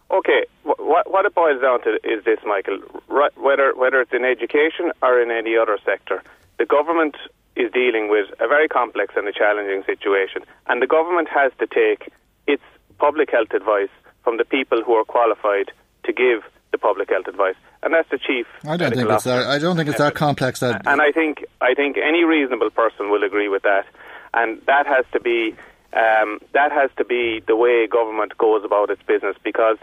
Okay, 0.09 0.45
what, 0.63 1.09
what 1.09 1.25
it 1.25 1.33
boils 1.33 1.61
down 1.61 1.81
to 1.83 1.99
is 2.03 2.23
this, 2.25 2.39
Michael. 2.45 2.79
Right, 3.07 3.31
whether 3.37 3.73
whether 3.75 4.01
it's 4.01 4.13
in 4.13 4.25
education 4.25 4.91
or 5.01 5.21
in 5.21 5.31
any 5.31 5.55
other 5.55 5.77
sector, 5.85 6.21
the 6.57 6.65
government 6.65 7.15
is 7.55 7.71
dealing 7.71 8.09
with 8.09 8.27
a 8.39 8.47
very 8.47 8.67
complex 8.67 9.13
and 9.15 9.27
a 9.27 9.31
challenging 9.31 9.83
situation, 9.85 10.43
and 10.67 10.81
the 10.81 10.87
government 10.87 11.27
has 11.29 11.51
to 11.59 11.67
take 11.67 12.11
its 12.47 12.63
public 12.97 13.31
health 13.31 13.53
advice 13.53 13.93
from 14.23 14.37
the 14.37 14.45
people 14.45 14.83
who 14.83 14.93
are 14.93 15.05
qualified 15.05 15.71
to 16.03 16.11
give 16.11 16.43
the 16.71 16.77
public 16.77 17.09
health 17.09 17.27
advice, 17.27 17.55
and 17.83 17.93
that's 17.93 18.09
the 18.09 18.17
chief. 18.17 18.47
I 18.65 18.77
don't 18.77 18.93
think 18.93 19.09
it's 19.09 19.23
that. 19.25 19.47
I 19.47 19.59
don't 19.59 19.75
think 19.75 19.89
it's 19.89 19.97
that 19.97 20.15
complex. 20.15 20.59
That 20.61 20.87
and 20.87 21.01
I 21.01 21.11
think 21.11 21.45
I 21.59 21.73
think 21.73 21.97
any 21.97 22.23
reasonable 22.23 22.69
person 22.69 23.09
will 23.09 23.23
agree 23.23 23.49
with 23.49 23.63
that, 23.63 23.85
and 24.33 24.61
that 24.67 24.87
has 24.87 25.05
to 25.13 25.19
be 25.19 25.55
um, 25.93 26.39
that 26.53 26.71
has 26.71 26.89
to 26.97 27.05
be 27.05 27.41
the 27.45 27.55
way 27.55 27.87
government 27.87 28.37
goes 28.37 28.63
about 28.63 28.89
its 28.89 29.01
business 29.03 29.35
because 29.43 29.77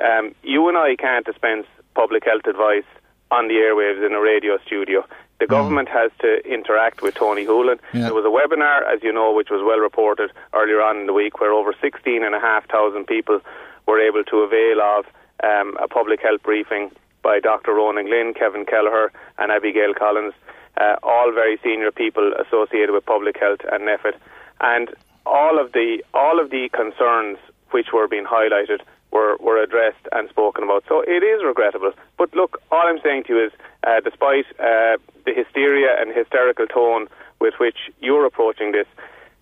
um, 0.00 0.34
you 0.42 0.68
and 0.68 0.76
I 0.76 0.96
can't 0.96 1.24
dispense 1.24 1.66
public 1.94 2.24
health 2.24 2.46
advice 2.46 2.84
on 3.30 3.48
the 3.48 3.54
airwaves 3.54 4.04
in 4.04 4.12
a 4.12 4.20
radio 4.20 4.58
studio. 4.66 5.04
The 5.38 5.46
mm. 5.46 5.50
government 5.50 5.88
has 5.88 6.10
to 6.20 6.44
interact 6.44 7.02
with 7.02 7.14
Tony 7.14 7.46
Holohan. 7.46 7.78
Yeah. 7.92 8.02
There 8.04 8.14
was 8.14 8.24
a 8.24 8.34
webinar, 8.34 8.82
as 8.92 9.02
you 9.02 9.12
know, 9.12 9.32
which 9.32 9.50
was 9.50 9.62
well 9.64 9.78
reported 9.78 10.30
earlier 10.52 10.80
on 10.80 10.98
in 10.98 11.06
the 11.06 11.12
week, 11.12 11.40
where 11.40 11.52
over 11.52 11.74
16,500 11.80 13.06
people 13.06 13.40
were 13.86 14.00
able 14.00 14.24
to 14.24 14.36
avail 14.38 14.80
of 14.82 15.06
um, 15.42 15.76
a 15.82 15.88
public 15.88 16.20
health 16.20 16.42
briefing 16.42 16.90
by 17.22 17.40
Dr. 17.40 17.74
Ronan 17.74 18.06
Glynn, 18.06 18.34
Kevin 18.34 18.64
Kelleher, 18.66 19.10
and 19.38 19.50
Abigail 19.50 19.94
Collins, 19.94 20.34
uh, 20.76 20.96
all 21.02 21.32
very 21.32 21.58
senior 21.62 21.90
people 21.90 22.32
associated 22.34 22.92
with 22.92 23.04
public 23.06 23.38
health 23.38 23.60
and 23.72 23.84
NPHET. 23.88 24.14
And 24.60 24.90
all 25.26 25.58
of 25.58 25.72
the 25.72 26.02
all 26.12 26.38
of 26.38 26.50
the 26.50 26.68
concerns 26.70 27.38
which 27.70 27.88
were 27.92 28.06
being 28.06 28.24
highlighted 28.24 28.80
were, 29.10 29.36
were 29.40 29.62
addressed 29.62 30.06
and 30.12 30.28
spoken 30.28 30.64
about. 30.64 30.84
So 30.88 31.00
it 31.00 31.22
is 31.22 31.42
regrettable. 31.44 31.92
But 32.18 32.34
look, 32.34 32.60
all 32.70 32.82
I'm 32.84 33.00
saying 33.02 33.24
to 33.24 33.34
you 33.34 33.46
is, 33.46 33.52
uh, 33.86 34.00
despite 34.00 34.44
uh, 34.58 34.98
the 35.24 35.32
hysteria 35.34 35.96
and 35.98 36.14
hysterical 36.14 36.66
tone 36.66 37.06
with 37.40 37.54
which 37.58 37.78
you're 38.00 38.26
approaching 38.26 38.72
this, 38.72 38.86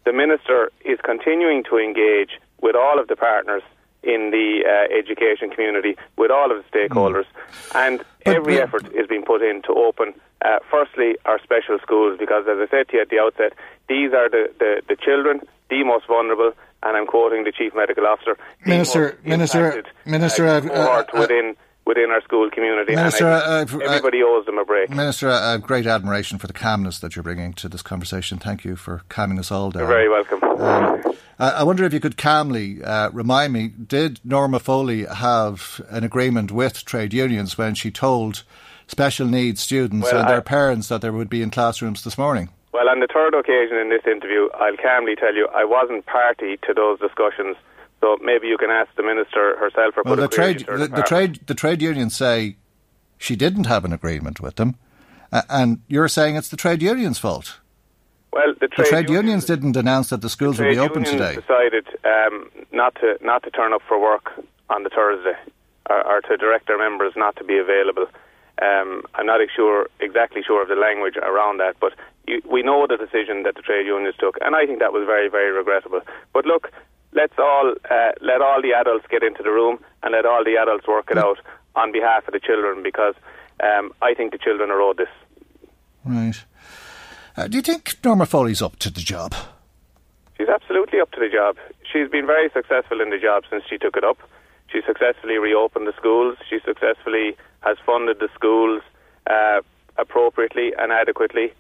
the 0.05 0.13
minister 0.13 0.71
is 0.85 0.99
continuing 1.03 1.65
to 1.65 1.79
engage 1.79 2.39
with 2.61 2.77
all 2.77 3.01
of 3.01 3.09
the 3.09 3.17
partners 3.17 3.63
in 4.03 4.31
the 4.31 4.65
uh, 4.67 4.97
education 4.97 5.51
community, 5.51 5.97
with 6.17 6.31
all 6.31 6.51
of 6.51 6.63
the 6.63 6.79
stakeholders, 6.79 7.25
mm. 7.25 7.87
and 7.87 8.05
but, 8.25 8.37
every 8.37 8.57
but, 8.57 8.63
effort 8.63 8.87
is 8.95 9.07
being 9.07 9.25
put 9.25 9.43
in 9.43 9.63
to 9.63 9.73
open, 9.73 10.15
uh, 10.45 10.59
firstly, 10.71 11.17
our 11.25 11.41
special 11.43 11.79
schools, 11.81 12.19
because 12.19 12.45
as 12.49 12.59
I 12.59 12.67
said 12.71 12.89
to 12.89 12.97
you 12.97 13.03
at 13.03 13.11
the 13.11 13.21
outset, 13.21 13.53
these 13.89 14.13
are 14.13 14.29
the, 14.29 14.53
the, 14.59 14.83
the 14.89 14.97
children, 14.97 15.41
the 15.71 15.85
most 15.85 16.07
vulnerable, 16.07 16.53
and 16.83 16.97
I'm 16.97 17.07
quoting 17.07 17.45
the 17.45 17.53
chief 17.53 17.75
medical 17.75 18.07
officer. 18.07 18.37
Minister, 18.67 19.19
Minister, 19.25 19.85
Minister, 20.05 20.47
uh, 20.47 20.61
uh, 20.61 21.05
uh, 21.15 21.21
within 21.21 21.57
within 21.85 22.11
our 22.11 22.21
school 22.23 22.49
community. 22.51 22.95
Minister, 22.95 23.27
uh, 23.27 23.61
everybody 23.61 24.23
owes 24.23 24.47
them 24.47 24.59
a 24.59 24.65
break. 24.65 24.91
Minister, 24.91 25.31
I 25.31 25.53
have 25.53 25.63
great 25.63 25.87
admiration 25.87 26.39
for 26.39 26.47
the 26.47 26.53
calmness 26.53 27.01
that 27.01 27.17
you're 27.17 27.23
bringing 27.23 27.53
to 27.55 27.69
this 27.69 27.83
conversation. 27.83 28.39
Thank 28.39 28.65
you 28.65 28.77
for 28.77 29.03
calming 29.09 29.39
us 29.39 29.51
all 29.51 29.71
down. 29.71 29.81
You're 29.81 29.89
very 29.89 30.09
welcome. 30.09 30.41
Um, 30.59 31.03
I 31.39 31.65
wonder 31.65 31.85
if 31.85 31.93
you 31.93 31.99
could 31.99 32.17
calmly 32.17 32.83
uh, 32.85 33.11
remind 33.11 33.53
me: 33.53 33.69
Did 33.69 34.21
Norma 34.25 34.61
Foley 34.61 35.05
have 35.07 35.81
an 35.91 36.05
agreement 36.05 36.53
with 36.53 36.85
trade 36.85 37.13
unions 37.13 37.59
when 37.59 37.75
she 37.75 37.91
told 37.91 38.45
special 38.87 39.27
needs 39.27 39.61
students 39.61 40.13
well, 40.13 40.21
and 40.21 40.29
their 40.29 40.43
parents 40.43 40.89
that 40.89 41.01
they 41.01 41.11
would 41.11 41.31
be 41.31 41.43
in 41.43 41.51
classrooms 41.51 42.05
this 42.05 42.17
morning? 42.17 42.51
Well, 42.73 42.89
on 42.89 43.01
the 43.01 43.09
third 43.13 43.35
occasion 43.35 43.77
in 43.77 43.91
this 43.91 44.03
interview, 44.07 44.49
I'll 44.55 44.77
calmly 44.77 45.17
tell 45.17 45.35
you 45.35 45.49
I 45.55 45.65
wasn't 45.65 46.07
party 46.07 46.59
to 46.67 46.75
those 46.75 47.01
discussions. 47.01 47.57
So 48.01 48.17
maybe 48.21 48.49
you 48.49 48.59
can 48.59 48.71
ask 48.71 48.95
the 48.97 49.03
minister 49.03 49.57
herself 49.57 49.97
or 49.97 50.03
well, 50.05 50.17
put 50.17 50.21
the 50.21 50.29
trade 50.29 50.67
the, 50.67 50.89
the, 50.89 51.03
trade 51.03 51.41
the 51.47 51.55
trade 51.55 51.81
unions 51.81 52.17
say 52.17 52.57
she 53.19 53.37
didn't 53.37 53.67
have 53.67 53.85
an 53.85 53.93
agreement 53.93 54.41
with 54.41 54.57
them, 54.57 54.77
uh, 55.31 55.43
and 55.49 55.83
you're 55.89 56.09
saying 56.09 56.37
it's 56.37 56.49
the 56.49 56.57
trade 56.57 56.83
unions' 56.83 57.19
fault. 57.19 57.61
Well, 58.33 58.55
the 58.59 58.69
trade, 58.69 58.87
the 58.87 58.91
trade 58.91 59.11
unions, 59.11 59.25
unions, 59.25 59.45
didn't 59.45 59.77
announce 59.77 60.09
that 60.09 60.23
the 60.23 60.31
schools 60.31 60.57
the 60.57 60.65
would 60.65 60.71
be 60.71 60.79
open 60.79 61.05
today. 61.05 61.35
Decided 61.35 61.87
um, 62.05 62.51
not 62.73 62.95
to 62.97 63.19
not 63.21 63.43
to 63.43 63.51
turn 63.51 63.73
up 63.73 63.83
for 63.87 64.01
work 64.01 64.33
on 64.71 64.85
the 64.85 64.91
Thursday, 64.91 65.37
or, 65.91 66.07
or 66.07 66.21
to 66.23 66.37
direct 66.39 66.67
their 66.67 66.79
members 66.79 67.13
not 67.15 67.37
to 67.37 67.45
be 67.45 67.59
available. 67.59 68.07
Um, 68.61 69.03
I'm 69.15 69.27
not 69.27 69.41
sure 69.55 69.89
exactly 70.01 70.43
sure 70.43 70.63
of 70.63 70.69
the 70.69 70.77
language 70.77 71.17
around 71.17 71.59
that, 71.59 71.77
but 71.81 71.93
you, 72.27 72.41
we 72.49 72.63
know 72.63 72.87
the 72.87 72.97
decision 72.97 73.43
that 73.43 73.57
the 73.57 73.63
trade 73.63 73.87
unions 73.87 74.15
took, 74.19 74.37
and 74.41 74.55
I 74.55 74.67
think 74.67 74.79
that 74.79 74.93
was 74.93 75.05
very, 75.05 75.29
very 75.29 75.51
regrettable. 75.51 76.01
But 76.33 76.47
look, 76.47 76.71
let's 77.13 77.35
all 77.39 77.75
uh, 77.91 78.13
let 78.21 78.41
all 78.41 78.63
the 78.63 78.73
adults 78.73 79.05
get 79.11 79.23
into 79.23 79.43
the 79.43 79.51
room 79.51 79.79
and 80.03 80.13
let 80.13 80.25
all 80.25 80.45
the 80.45 80.57
adults 80.57 80.87
work 80.87 81.11
it 81.11 81.19
out 81.19 81.39
on 81.75 81.93
behalf 81.93 82.27
of 82.29 82.33
the 82.33 82.41
children, 82.41 82.83
because 82.83 83.15
um, 83.63 83.93
I 84.01 84.15
think 84.15 84.33
the 84.33 84.39
children 84.39 84.71
are 84.71 84.81
owed 84.81 84.99
this. 84.99 85.09
Right. 86.05 86.45
Uh, 87.37 87.49
do 87.49 87.57
you 87.57 87.63
think 87.63 87.97
Norma 88.05 88.27
Foley's 88.27 88.61
up 88.61 88.77
to 88.81 88.91
the 88.91 89.01
job? 89.01 89.35
She's 90.37 90.49
absolutely 90.49 91.01
up 91.01 91.11
to 91.13 91.21
the 91.21 91.29
job. 91.29 91.57
She's 91.91 92.09
been 92.09 92.27
very 92.27 92.51
successful 92.51 93.01
in 93.01 93.11
the 93.11 93.19
job 93.19 93.45
since 93.49 93.65
she 93.69 93.79
took 93.79 93.97
it 93.97 94.05
up. 94.05 94.19
She 94.71 94.81
successfully 94.87 95.39
reopened 95.39 95.87
the 95.87 95.95
schools. 95.97 96.37
She 96.49 96.59
successfully 96.65 97.37
has 97.61 97.77
funded 97.85 98.19
the 98.19 98.29
schools 98.35 98.83
uh, 99.31 99.61
appropriately 99.97 100.73
and 100.79 100.93
adequately, 100.93 101.53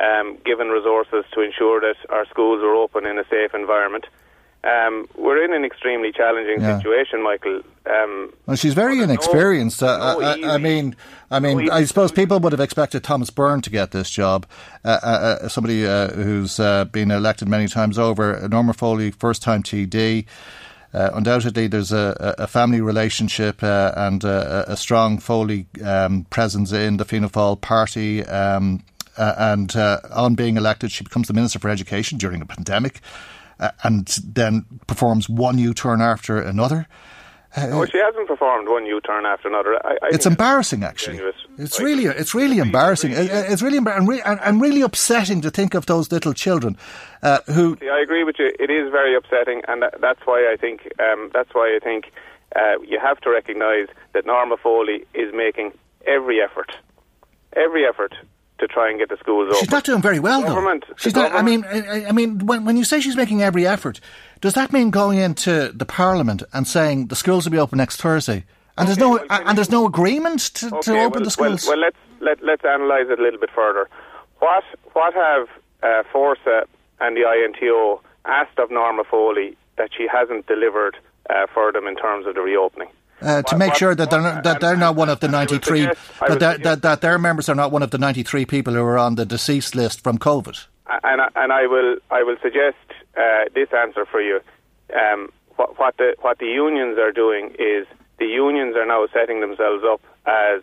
um, 0.00 0.38
given 0.44 0.68
resources 0.68 1.24
to 1.32 1.40
ensure 1.42 1.80
that 1.80 1.96
our 2.08 2.26
schools 2.26 2.62
are 2.62 2.74
open 2.74 3.06
in 3.06 3.18
a 3.18 3.24
safe 3.28 3.54
environment. 3.54 4.06
Um, 4.62 5.08
we're 5.16 5.42
in 5.42 5.54
an 5.54 5.64
extremely 5.64 6.12
challenging 6.12 6.60
yeah. 6.60 6.76
situation, 6.76 7.22
Michael. 7.22 7.62
Um, 7.86 8.32
well, 8.46 8.56
she's 8.56 8.74
very 8.74 9.00
inexperienced. 9.00 9.80
No, 9.80 9.88
uh, 9.88 10.14
no 10.18 10.48
I, 10.48 10.54
I, 10.54 10.58
mean, 10.58 10.96
I 11.30 11.40
mean, 11.40 11.64
no 11.64 11.72
I 11.72 11.84
suppose 11.84 12.12
people 12.12 12.38
would 12.40 12.52
have 12.52 12.60
expected 12.60 13.02
Thomas 13.02 13.30
Byrne 13.30 13.62
to 13.62 13.70
get 13.70 13.92
this 13.92 14.10
job. 14.10 14.46
Uh, 14.84 14.98
uh, 15.02 15.06
uh 15.06 15.48
somebody 15.48 15.86
uh, 15.86 16.08
who's 16.08 16.60
uh, 16.60 16.84
been 16.84 17.10
elected 17.10 17.48
many 17.48 17.68
times 17.68 17.98
over. 17.98 18.46
Norma 18.48 18.74
Foley, 18.74 19.10
first 19.12 19.42
time 19.42 19.62
TD. 19.62 20.26
Uh, 20.92 21.10
undoubtedly, 21.14 21.66
there's 21.66 21.92
a, 21.92 22.34
a 22.38 22.46
family 22.46 22.80
relationship 22.80 23.62
uh, 23.62 23.92
and 23.96 24.24
a, 24.24 24.72
a, 24.72 24.76
strong 24.76 25.18
Foley 25.18 25.66
um, 25.84 26.24
presence 26.30 26.72
in 26.72 26.96
the 26.96 27.04
Fianna 27.04 27.28
Fáil 27.28 27.60
party. 27.60 28.26
Um, 28.26 28.82
uh, 29.16 29.34
and 29.38 29.76
uh, 29.76 30.00
on 30.12 30.34
being 30.34 30.56
elected, 30.56 30.90
she 30.90 31.04
becomes 31.04 31.28
the 31.28 31.34
Minister 31.34 31.60
for 31.60 31.68
Education 31.68 32.18
during 32.18 32.42
a 32.42 32.46
pandemic 32.46 33.00
uh, 33.60 33.70
and 33.84 34.08
then 34.24 34.64
performs 34.86 35.28
one 35.28 35.58
U 35.58 35.72
turn 35.72 36.00
after 36.00 36.40
another. 36.40 36.88
Uh, 37.56 37.66
well, 37.70 37.84
she 37.84 37.98
hasn't 37.98 38.28
performed 38.28 38.68
one 38.68 38.86
U-turn 38.86 39.26
after 39.26 39.48
another. 39.48 39.74
I, 39.84 39.94
I 39.94 40.08
it's 40.12 40.24
embarrassing, 40.24 40.84
actually. 40.84 41.18
Genuous. 41.18 41.34
It's 41.58 41.80
really, 41.80 42.04
it's 42.04 42.32
really 42.32 42.58
embarrassing. 42.58 43.10
It's 43.12 43.60
really 43.60 43.76
embarrassing 43.76 44.08
and, 44.08 44.24
and, 44.24 44.40
and, 44.40 44.60
really 44.62 44.82
upsetting 44.82 45.40
to 45.40 45.50
think 45.50 45.74
of 45.74 45.86
those 45.86 46.12
little 46.12 46.32
children 46.32 46.78
uh, 47.24 47.40
who. 47.46 47.76
See, 47.80 47.88
I 47.88 48.00
agree 48.00 48.22
with 48.22 48.36
you. 48.38 48.52
It 48.60 48.70
is 48.70 48.92
very 48.92 49.16
upsetting, 49.16 49.62
and 49.66 49.82
that, 49.82 50.00
that's 50.00 50.20
why 50.26 50.48
I 50.52 50.56
think 50.56 50.92
um, 51.00 51.30
that's 51.34 51.52
why 51.52 51.76
I 51.76 51.80
think 51.82 52.12
uh, 52.54 52.80
you 52.86 53.00
have 53.00 53.20
to 53.22 53.30
recognise 53.30 53.88
that 54.12 54.26
Norma 54.26 54.56
Foley 54.56 55.04
is 55.12 55.34
making 55.34 55.72
every 56.06 56.40
effort, 56.40 56.76
every 57.56 57.84
effort 57.84 58.14
to 58.60 58.68
try 58.68 58.88
and 58.88 58.98
get 58.98 59.08
the 59.08 59.16
schools 59.16 59.48
open. 59.48 59.58
She's 59.58 59.70
not 59.70 59.84
doing 59.84 60.00
very 60.00 60.20
well, 60.20 60.42
government, 60.42 60.84
though. 60.86 60.94
She's 60.96 61.14
not. 61.14 61.32
I 61.32 61.42
mean, 61.42 61.64
I, 61.64 62.06
I 62.06 62.12
mean, 62.12 62.46
when, 62.46 62.64
when 62.64 62.76
you 62.76 62.84
say 62.84 63.00
she's 63.00 63.16
making 63.16 63.42
every 63.42 63.66
effort, 63.66 64.00
does 64.40 64.54
that 64.54 64.72
mean 64.72 64.90
going 64.90 65.18
into 65.18 65.72
the 65.72 65.84
Parliament 65.84 66.42
and 66.52 66.66
saying 66.66 67.08
the 67.08 67.16
schools 67.16 67.44
will 67.44 67.52
be 67.52 67.58
open 67.58 67.78
next 67.78 67.96
Thursday? 67.96 68.44
And 68.78 68.86
okay, 68.86 68.86
there's 68.86 68.98
no 68.98 69.10
well, 69.10 69.26
and 69.28 69.58
there's 69.58 69.70
no 69.70 69.86
agreement 69.86 70.40
to, 70.54 70.66
okay, 70.66 70.80
to 70.82 71.00
open 71.00 71.20
well, 71.20 71.24
the 71.24 71.30
schools. 71.30 71.66
Well, 71.66 71.76
well, 71.76 71.80
let's 71.86 71.96
let, 72.20 72.42
let's 72.44 72.62
analyse 72.64 73.08
it 73.10 73.18
a 73.18 73.22
little 73.22 73.40
bit 73.40 73.50
further. 73.54 73.88
What 74.38 74.64
what 74.92 75.14
have 75.14 75.48
uh, 75.82 76.02
Forsa 76.12 76.64
and 77.00 77.16
the 77.16 77.22
INTO 77.22 78.00
asked 78.24 78.58
of 78.58 78.70
Norma 78.70 79.04
Foley 79.04 79.56
that 79.76 79.90
she 79.96 80.06
hasn't 80.10 80.46
delivered 80.46 80.96
uh, 81.28 81.46
for 81.52 81.72
them 81.72 81.86
in 81.86 81.96
terms 81.96 82.26
of 82.26 82.34
the 82.34 82.40
reopening? 82.40 82.88
Uh, 83.22 83.42
to 83.42 83.56
make 83.58 83.74
sure 83.74 83.94
that 83.94 84.10
they're 84.10 84.22
not, 84.22 84.44
that 84.44 84.60
they're 84.60 84.76
not 84.76 84.96
one 84.96 85.08
of 85.08 85.20
the 85.20 85.28
93 85.28 85.88
that, 86.38 86.62
that, 86.62 86.82
that 86.82 87.00
their 87.02 87.18
members 87.18 87.48
are 87.48 87.54
not 87.54 87.70
one 87.70 87.82
of 87.82 87.90
the 87.90 87.98
93 87.98 88.46
people 88.46 88.72
who 88.72 88.80
are 88.80 88.98
on 88.98 89.16
the 89.16 89.26
deceased 89.26 89.74
list 89.74 90.02
from 90.02 90.18
COVID. 90.18 90.66
And 91.04 91.20
and 91.36 91.52
I 91.52 91.66
will 91.66 91.96
I 92.10 92.22
will 92.22 92.36
suggest 92.42 92.76
uh, 93.16 93.44
this 93.54 93.68
answer 93.72 94.06
for 94.06 94.20
you. 94.20 94.40
Um, 94.94 95.30
what, 95.56 95.78
what 95.78 95.96
the 95.98 96.14
what 96.20 96.38
the 96.38 96.46
unions 96.46 96.98
are 96.98 97.12
doing 97.12 97.54
is 97.58 97.86
the 98.18 98.26
unions 98.26 98.74
are 98.76 98.86
now 98.86 99.06
setting 99.12 99.40
themselves 99.40 99.84
up 99.84 100.00
as 100.26 100.62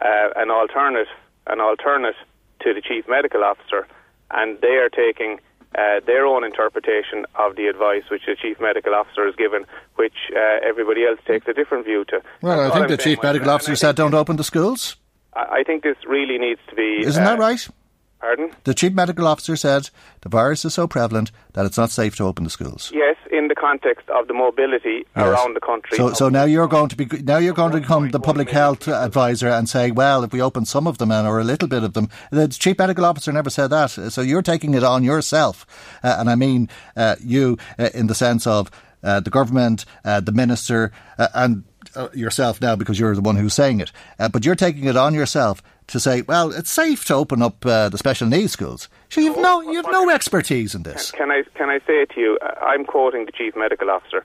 uh, 0.00 0.28
an 0.36 0.50
alternate 0.50 1.08
an 1.46 1.60
alternate 1.60 2.16
to 2.60 2.74
the 2.74 2.80
chief 2.80 3.08
medical 3.08 3.42
officer, 3.44 3.86
and 4.30 4.60
they 4.60 4.76
are 4.76 4.88
taking 4.88 5.40
uh, 5.74 6.00
their 6.06 6.26
own 6.26 6.44
interpretation 6.44 7.24
of 7.36 7.56
the 7.56 7.66
advice 7.66 8.02
which 8.10 8.22
the 8.26 8.36
chief 8.36 8.60
medical 8.60 8.94
officer 8.94 9.26
has 9.26 9.34
given, 9.36 9.64
which 9.96 10.14
uh, 10.34 10.58
everybody 10.66 11.04
else 11.04 11.20
takes 11.26 11.46
a 11.48 11.52
different 11.52 11.84
view 11.84 12.04
to. 12.06 12.20
Well, 12.40 12.58
That's 12.58 12.74
I 12.74 12.78
think 12.78 12.88
the 12.88 12.96
chief 12.96 13.22
medical 13.22 13.50
officer 13.50 13.76
said 13.76 13.96
don't 13.96 14.14
open 14.14 14.36
the 14.36 14.44
schools. 14.44 14.96
I 15.34 15.62
think 15.64 15.82
this 15.82 15.96
really 16.06 16.38
needs 16.38 16.60
to 16.68 16.74
be. 16.74 17.00
Isn't 17.06 17.24
that 17.24 17.38
uh, 17.38 17.42
right? 17.42 17.66
Pardon? 18.22 18.52
The 18.62 18.72
chief 18.72 18.92
medical 18.92 19.26
officer 19.26 19.56
said 19.56 19.90
the 20.20 20.28
virus 20.28 20.64
is 20.64 20.72
so 20.74 20.86
prevalent 20.86 21.32
that 21.54 21.66
it's 21.66 21.76
not 21.76 21.90
safe 21.90 22.14
to 22.16 22.24
open 22.24 22.44
the 22.44 22.50
schools. 22.50 22.92
Yes, 22.94 23.16
in 23.32 23.48
the 23.48 23.56
context 23.56 24.08
of 24.10 24.28
the 24.28 24.32
mobility 24.32 25.04
yes. 25.16 25.26
around 25.26 25.56
the 25.56 25.60
country. 25.60 25.96
So, 25.96 26.12
so 26.12 26.28
now 26.28 26.44
you're 26.44 26.68
going 26.68 26.88
to 26.90 26.96
be 26.96 27.06
now 27.22 27.38
you're 27.38 27.52
going 27.52 27.72
to 27.72 27.80
become 27.80 28.10
the 28.10 28.20
public 28.20 28.48
health 28.48 28.86
advisor 28.86 29.48
and 29.48 29.68
say, 29.68 29.90
well, 29.90 30.22
if 30.22 30.32
we 30.32 30.40
open 30.40 30.66
some 30.66 30.86
of 30.86 30.98
them 30.98 31.10
and 31.10 31.26
or 31.26 31.40
a 31.40 31.44
little 31.44 31.66
bit 31.66 31.82
of 31.82 31.94
them, 31.94 32.08
the 32.30 32.46
chief 32.46 32.78
medical 32.78 33.04
officer 33.04 33.32
never 33.32 33.50
said 33.50 33.68
that. 33.68 33.90
So 33.90 34.20
you're 34.20 34.40
taking 34.40 34.74
it 34.74 34.84
on 34.84 35.02
yourself, 35.02 35.66
uh, 36.04 36.14
and 36.20 36.30
I 36.30 36.36
mean 36.36 36.68
uh, 36.96 37.16
you 37.20 37.58
uh, 37.76 37.90
in 37.92 38.06
the 38.06 38.14
sense 38.14 38.46
of 38.46 38.70
uh, 39.02 39.18
the 39.18 39.30
government, 39.30 39.84
uh, 40.04 40.20
the 40.20 40.30
minister, 40.30 40.92
uh, 41.18 41.26
and 41.34 41.64
yourself 42.14 42.60
now 42.60 42.76
because 42.76 43.00
you're 43.00 43.16
the 43.16 43.20
one 43.20 43.34
who's 43.34 43.52
saying 43.52 43.80
it. 43.80 43.90
but 44.30 44.44
you're 44.44 44.54
taking 44.54 44.84
it 44.84 44.96
on 44.96 45.12
yourself 45.12 45.60
to 45.88 46.00
say, 46.00 46.22
well, 46.22 46.52
it's 46.52 46.70
safe 46.70 47.04
to 47.06 47.14
open 47.14 47.42
up 47.42 47.64
uh, 47.64 47.88
the 47.88 47.98
special 47.98 48.28
needs 48.28 48.52
schools. 48.52 48.88
So 49.08 49.20
you've 49.20 49.38
no, 49.38 49.60
you've 49.60 49.90
no 49.90 50.10
expertise 50.10 50.74
in 50.74 50.82
this. 50.82 51.10
Can 51.10 51.30
I 51.30 51.42
can 51.54 51.68
I 51.68 51.80
say 51.86 52.04
to 52.06 52.20
you? 52.20 52.38
I'm 52.62 52.84
quoting 52.84 53.26
the 53.26 53.32
chief 53.32 53.54
medical 53.56 53.90
officer, 53.90 54.24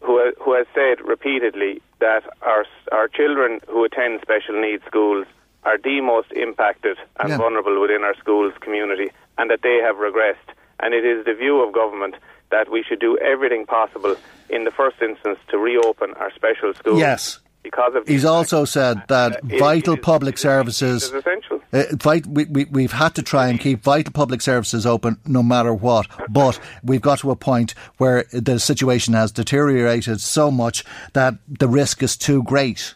who 0.00 0.32
who 0.40 0.54
has 0.54 0.66
said 0.74 1.00
repeatedly 1.06 1.82
that 2.00 2.22
our 2.42 2.64
our 2.92 3.08
children 3.08 3.60
who 3.68 3.84
attend 3.84 4.20
special 4.22 4.60
needs 4.60 4.84
schools 4.86 5.26
are 5.64 5.78
the 5.78 6.00
most 6.00 6.32
impacted 6.32 6.96
and 7.18 7.28
yeah. 7.28 7.36
vulnerable 7.36 7.80
within 7.80 8.02
our 8.02 8.16
schools 8.16 8.54
community, 8.60 9.10
and 9.38 9.50
that 9.50 9.60
they 9.62 9.78
have 9.82 9.96
regressed. 9.96 10.54
And 10.82 10.94
it 10.94 11.04
is 11.04 11.26
the 11.26 11.34
view 11.34 11.60
of 11.60 11.74
government 11.74 12.14
that 12.50 12.70
we 12.70 12.82
should 12.82 13.00
do 13.00 13.18
everything 13.18 13.66
possible 13.66 14.16
in 14.48 14.64
the 14.64 14.70
first 14.70 14.96
instance 15.02 15.38
to 15.48 15.58
reopen 15.58 16.14
our 16.14 16.32
special 16.32 16.72
schools. 16.74 16.98
Yes 16.98 17.38
because 17.70 17.94
of. 17.94 18.06
He's 18.06 18.24
also 18.24 18.64
said 18.64 19.02
that 19.08 19.36
uh, 19.36 19.58
vital 19.58 19.94
it, 19.94 20.02
public 20.02 20.34
it, 20.34 20.38
services. 20.38 21.10
essential. 21.12 21.60
Uh, 21.72 22.20
we, 22.28 22.44
we, 22.46 22.64
we've 22.66 22.92
had 22.92 23.14
to 23.14 23.22
try 23.22 23.48
and 23.48 23.60
keep 23.60 23.82
vital 23.82 24.12
public 24.12 24.40
services 24.42 24.86
open 24.86 25.18
no 25.26 25.42
matter 25.42 25.72
what, 25.72 26.06
but 26.28 26.58
we've 26.82 27.00
got 27.00 27.20
to 27.20 27.30
a 27.30 27.36
point 27.36 27.74
where 27.98 28.24
the 28.32 28.58
situation 28.58 29.14
has 29.14 29.30
deteriorated 29.32 30.20
so 30.20 30.50
much 30.50 30.84
that 31.12 31.34
the 31.48 31.68
risk 31.68 32.02
is 32.02 32.16
too 32.16 32.42
great. 32.42 32.94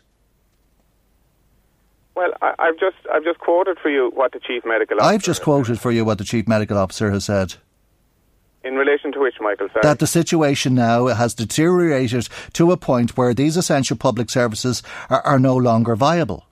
Well, 2.17 2.33
I, 2.43 2.55
have 2.59 2.79
just 2.79 2.97
I've 3.13 3.25
just 3.25 3.41
quoted 3.41 3.79
for 3.81 3.91
you 3.91 4.11
what 4.15 4.33
the 4.33 4.41
chief 4.41 4.65
medical. 4.65 4.99
officer 4.99 5.15
I've 5.15 5.23
just 5.23 5.43
quoted 5.43 5.81
for 5.81 5.91
you 5.91 6.05
what 6.05 6.19
the 6.19 6.25
chief 6.25 6.47
medical 6.47 6.79
officer 6.79 7.11
has 7.11 7.25
said. 7.25 7.55
In 8.65 8.77
relation 8.77 9.13
to 9.13 9.21
which, 9.21 9.35
Michael? 9.41 9.69
Sorry. 9.69 9.83
That 9.83 9.99
the 9.99 10.07
situation 10.07 10.75
now 10.75 11.09
has 11.09 11.35
deteriorated 11.35 12.29
to 12.55 12.73
a 12.73 12.79
point 12.79 13.17
where 13.17 13.35
these 13.35 13.59
essential 13.59 13.97
public 13.97 14.31
services 14.31 14.83
are, 15.11 15.21
are 15.21 15.39
no 15.39 15.55
longer 15.55 15.95
viable. 15.95 16.47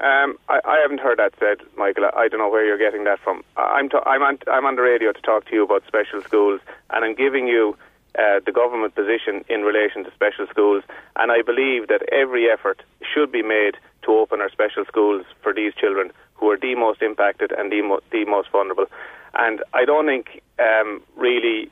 Um, 0.00 0.38
I, 0.48 0.60
I, 0.64 0.78
haven't 0.82 1.00
heard 1.00 1.18
that 1.18 1.34
said, 1.40 1.58
Michael. 1.76 2.04
I, 2.04 2.22
I 2.22 2.28
don't 2.28 2.38
know 2.38 2.48
where 2.48 2.64
you're 2.64 2.78
getting 2.78 3.04
that 3.04 3.18
from. 3.20 3.42
I'm, 3.56 3.90
I'm, 4.06 4.22
on, 4.22 4.38
I'm 4.46 4.64
on 4.64 4.76
the 4.76 4.82
radio 4.82 5.12
to 5.12 5.20
talk 5.22 5.46
to 5.46 5.54
you 5.54 5.64
about 5.64 5.82
special 5.86 6.22
schools, 6.22 6.60
and 6.90 7.04
I'm 7.04 7.14
giving 7.14 7.48
you 7.48 7.76
uh, 8.18 8.40
the 8.44 8.52
government 8.52 8.94
position 8.94 9.44
in 9.48 9.62
relation 9.62 10.04
to 10.04 10.12
special 10.12 10.46
schools. 10.48 10.84
And 11.16 11.30
I 11.30 11.42
believe 11.42 11.88
that 11.88 12.02
every 12.12 12.46
effort 12.50 12.82
should 13.12 13.32
be 13.32 13.42
made 13.42 13.76
to 14.02 14.12
open 14.12 14.40
our 14.40 14.50
special 14.50 14.84
schools 14.84 15.24
for 15.42 15.52
these 15.52 15.74
children 15.74 16.12
who 16.34 16.50
are 16.50 16.58
the 16.58 16.74
most 16.74 17.02
impacted 17.02 17.52
and 17.52 17.70
the, 17.70 17.82
mo- 17.82 18.00
the 18.10 18.24
most 18.24 18.50
vulnerable. 18.50 18.86
And 19.34 19.62
I 19.72 19.84
don't 19.84 20.06
think 20.06 20.42
um, 20.58 21.02
really 21.16 21.70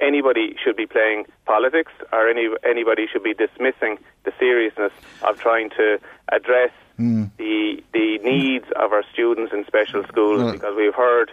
anybody 0.00 0.56
should 0.62 0.76
be 0.76 0.86
playing 0.86 1.26
politics 1.44 1.92
or 2.12 2.28
any 2.28 2.48
anybody 2.64 3.06
should 3.10 3.22
be 3.22 3.34
dismissing 3.34 3.98
the 4.24 4.32
seriousness 4.38 4.92
of 5.22 5.38
trying 5.40 5.70
to 5.70 5.98
address 6.32 6.70
mm. 6.98 7.30
the 7.36 7.82
the 7.92 8.18
needs 8.18 8.66
of 8.76 8.92
our 8.92 9.02
students 9.12 9.52
in 9.52 9.64
special 9.66 10.04
schools 10.04 10.52
because 10.52 10.76
we've 10.76 10.94
heard 10.94 11.32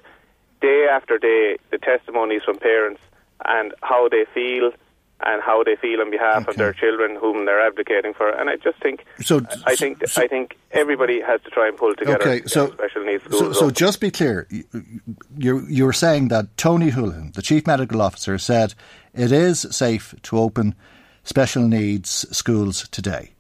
day 0.62 0.88
after 0.92 1.18
day 1.18 1.58
the 1.72 1.78
testimonies 1.78 2.42
from 2.44 2.58
parents 2.58 3.02
and 3.46 3.74
how 3.84 4.10
they 4.10 4.26
feel 4.34 4.72
and 5.22 5.42
how 5.42 5.64
they 5.64 5.76
feel 5.76 6.02
on 6.02 6.12
behalf 6.12 6.42
okay. 6.42 6.52
of 6.52 6.58
their 6.58 6.74
children 6.74 7.16
whom 7.16 7.46
they're 7.46 7.66
advocating 7.66 8.14
for. 8.14 8.30
And 8.30 8.50
I 8.50 8.58
just 8.58 8.82
think, 8.82 9.06
so, 9.22 9.42
I 9.66 9.76
think, 9.76 10.06
so, 10.08 10.22
I 10.22 10.28
think 10.28 10.58
everybody 10.72 11.22
has 11.22 11.42
to 11.44 11.50
try 11.50 11.68
and 11.68 11.78
pull 11.78 11.96
together. 11.96 12.22
Okay, 12.22 12.46
so 12.46 12.72
special 12.72 13.06
needs 13.06 13.24
schools. 13.24 13.42
So, 13.42 13.54
so 13.54 13.70
just 13.72 14.02
be 14.02 14.12
clear, 14.12 14.48
you 15.38 15.66
you're 15.68 15.94
saying 15.94 16.28
that 16.30 16.58
Tony 16.58 16.92
Holohan, 16.92 17.34
the 17.34 17.42
chief 17.42 17.66
medical 17.66 18.02
officer, 18.02 18.38
said 18.38 18.74
it 19.14 19.32
is 19.32 19.62
safe 19.72 20.14
to 20.24 20.38
open 20.38 20.76
special 21.24 21.64
needs 21.64 22.28
schools 22.36 22.88
today. 22.90 23.32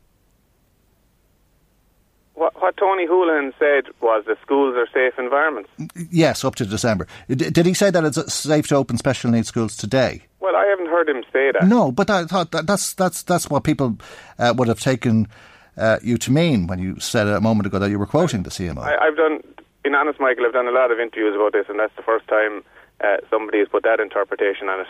What, 2.35 2.61
what 2.61 2.75
Tony 2.77 3.07
Holohan 3.07 3.53
said 3.57 3.93
was 4.01 4.25
the 4.25 4.35
schools 4.41 4.75
are 4.75 4.87
safe 4.93 5.17
environments. 5.17 5.69
Yes, 6.11 6.43
up 6.43 6.55
to 6.55 6.65
December. 6.65 7.07
Did 7.29 7.65
he 7.65 7.73
say 7.73 7.91
that 7.91 8.03
it's 8.03 8.33
safe 8.33 8.67
to 8.67 8.75
open 8.75 8.97
special 8.97 9.31
needs 9.31 9.47
schools 9.47 9.77
today? 9.77 10.23
Well, 10.45 10.55
I 10.55 10.65
haven't 10.67 10.89
heard 10.89 11.09
him 11.09 11.23
say 11.33 11.51
that. 11.53 11.67
No, 11.67 11.91
but 11.91 12.07
I 12.11 12.25
thought 12.25 12.51
that 12.51 12.67
that's 12.67 12.93
that's 12.93 13.23
that's 13.23 13.49
what 13.49 13.63
people 13.63 13.97
uh, 14.37 14.53
would 14.55 14.67
have 14.67 14.79
taken 14.79 15.27
uh, 15.75 15.97
you 16.03 16.19
to 16.19 16.31
mean 16.31 16.67
when 16.67 16.77
you 16.77 16.99
said 16.99 17.27
a 17.27 17.41
moment 17.41 17.65
ago 17.65 17.79
that 17.79 17.89
you 17.89 17.97
were 17.97 18.05
quoting 18.05 18.43
the 18.43 18.51
CMO. 18.51 18.77
I, 18.77 19.05
have 19.05 19.17
done, 19.17 19.41
in 19.83 19.95
honest, 19.95 20.19
Michael, 20.19 20.45
I've 20.45 20.53
done 20.53 20.67
a 20.67 20.71
lot 20.71 20.91
of 20.91 20.99
interviews 20.99 21.33
about 21.33 21.53
this, 21.53 21.65
and 21.67 21.79
that's 21.79 21.95
the 21.95 22.03
first 22.03 22.27
time 22.27 22.63
uh, 23.03 23.17
somebody 23.31 23.57
has 23.57 23.67
put 23.69 23.81
that 23.85 23.99
interpretation 23.99 24.69
on 24.69 24.81
it. 24.81 24.87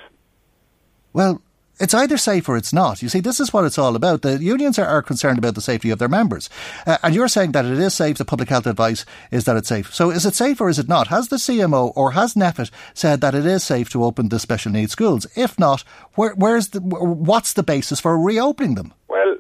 Well, 1.14 1.42
it's 1.80 1.94
either 1.94 2.18
safe 2.18 2.48
or 2.48 2.58
it's 2.58 2.74
not. 2.74 3.02
You 3.02 3.10
see, 3.10 3.20
this 3.20 3.40
is 3.40 3.52
what 3.52 3.66
it's 3.66 3.78
all 3.78 3.96
about. 3.96 4.22
The 4.22 4.42
unions 4.42 4.80
are, 4.80 4.86
are 4.86 5.02
concerned 5.02 5.38
about 5.38 5.56
the 5.56 5.62
safety 5.62 5.90
of 5.90 6.00
their 6.00 6.08
members. 6.08 6.50
Uh, 6.86 6.98
and 7.04 7.14
you're 7.14 7.28
saying 7.28 7.52
that 7.52 7.66
it 7.66 7.78
is 7.78 7.94
safe. 7.94 8.18
The 8.18 8.26
public 8.26 8.50
health 8.50 8.68
advice 8.68 9.06
is 9.32 9.46
that 9.46 9.58
it's 9.58 9.68
safe. 9.68 9.94
So 9.94 10.10
is 10.10 10.26
it 10.26 10.36
safe 10.36 10.62
or 10.62 10.70
is 10.70 10.80
it 10.80 10.88
not? 10.88 11.08
Has 11.08 11.28
the 11.28 11.36
CMO 11.36 11.92
or 11.96 12.12
has 12.12 12.34
NPHET 12.34 12.72
said 12.94 13.22
that 13.22 13.36
it 13.36 13.46
is 13.46 13.64
safe 13.64 13.90
to 13.90 14.04
open 14.04 14.30
the 14.30 14.40
special 14.40 14.72
needs 14.72 14.92
schools? 14.92 15.28
If 15.36 15.60
not, 15.60 15.84
where, 16.16 16.34
where's 16.36 16.70
the, 16.70 16.80
what's 16.82 17.54
the 17.54 17.64
basis 17.64 18.00
for 18.00 18.18
reopening 18.18 18.76
them? 18.76 18.94
Well, 19.08 19.36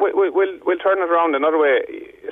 we, 0.00 0.12
we, 0.12 0.30
we'll, 0.30 0.58
we'll 0.64 0.78
turn 0.78 0.98
it 0.98 1.10
around 1.10 1.34
another 1.34 1.58
way. 1.58 1.80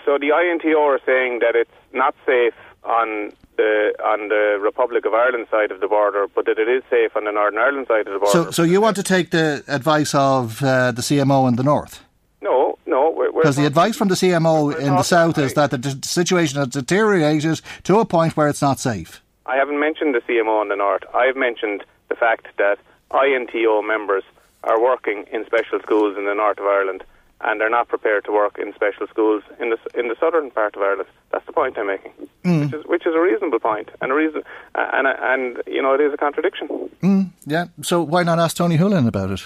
So 0.04 0.18
the 0.18 0.30
INTO 0.30 0.78
are 0.78 1.00
saying 1.04 1.40
that 1.40 1.54
it's 1.54 1.70
not 1.92 2.14
safe 2.24 2.54
on 2.87 3.33
the 3.57 3.92
on 4.05 4.29
the 4.29 4.59
Republic 4.61 5.05
of 5.05 5.14
Ireland 5.14 5.46
side 5.51 5.70
of 5.70 5.81
the 5.81 5.88
border, 5.88 6.27
but 6.35 6.46
that 6.46 6.59
it 6.59 6.68
is 6.68 6.83
safe 6.88 7.16
on 7.16 7.25
the 7.25 7.33
Northern 7.33 7.59
Ireland 7.59 7.87
side 7.88 8.07
of 8.07 8.12
the 8.12 8.18
border. 8.18 8.44
So, 8.44 8.51
so 8.51 8.62
you 8.62 8.81
want 8.81 8.96
to 8.96 9.03
take 9.03 9.31
the 9.31 9.64
advice 9.68 10.14
of 10.14 10.62
uh, 10.62 10.92
the 10.92 11.03
CMO 11.03 11.49
in 11.49 11.57
the 11.57 11.62
north? 11.62 12.03
No, 12.40 12.79
no. 12.87 13.12
Because 13.35 13.57
the 13.57 13.66
advice 13.66 13.96
from 13.96 14.09
the 14.09 14.14
CMO 14.14 14.77
in 14.79 14.94
the 14.94 15.03
south 15.03 15.38
is 15.38 15.55
that 15.55 15.70
the 15.70 15.99
situation 16.03 16.59
has 16.59 16.68
deteriorated 16.68 17.61
to 17.85 17.99
a 17.99 18.05
point 18.05 18.37
where 18.37 18.49
it's 18.49 18.62
not 18.62 18.79
safe. 18.79 19.22
I 19.46 19.57
haven't 19.57 19.79
mentioned 19.79 20.14
the 20.14 20.20
CMO 20.20 20.62
in 20.62 20.68
the 20.68 20.77
north. 20.77 21.03
I've 21.14 21.37
mentioned 21.37 21.85
the 22.09 22.14
fact 22.14 22.46
that 22.59 22.79
INTO 23.12 23.83
members 23.83 24.25
are 24.64 24.81
working 24.81 25.25
in 25.33 25.44
special 25.46 25.79
schools 25.81 26.16
in 26.16 26.25
the 26.25 26.35
north 26.35 26.59
of 26.59 26.66
Ireland 26.66 27.05
and 27.42 27.61
they're 27.61 27.70
not 27.70 27.88
prepared 27.88 28.25
to 28.25 28.33
work 28.33 28.59
in 28.59 28.72
special 28.75 29.07
schools 29.07 29.42
in 29.61 29.70
the 29.70 29.79
in 29.99 30.09
the 30.09 30.16
southern 30.18 30.51
part 30.51 30.77
of 30.77 30.83
Ireland. 30.83 31.09
That's 31.33 31.46
the 31.46 31.53
point 31.53 31.79
I'm 31.79 31.88
making, 31.88 32.12
mm. 32.44 32.64
which 32.64 32.75
is 32.75 32.87
which 32.87 33.07
is 33.07 33.14
a 33.14 33.20
reasonable 33.20 33.61
point 33.61 33.90
and 34.01 34.12
a 34.12 34.14
reason, 34.14 34.42
uh, 34.75 34.90
and 34.92 35.07
and 35.07 35.62
you 35.66 35.83
know 35.83 35.94
it 35.94 36.01
is 36.01 36.12
a 36.12 36.16
contradiction. 36.16 36.68
Mm, 37.03 37.31
yeah. 37.44 37.66
So 37.83 38.03
why 38.03 38.22
not 38.22 38.38
ask 38.38 38.57
Tony 38.57 38.79
Holohan 38.79 39.07
about 39.07 39.31
it? 39.31 39.42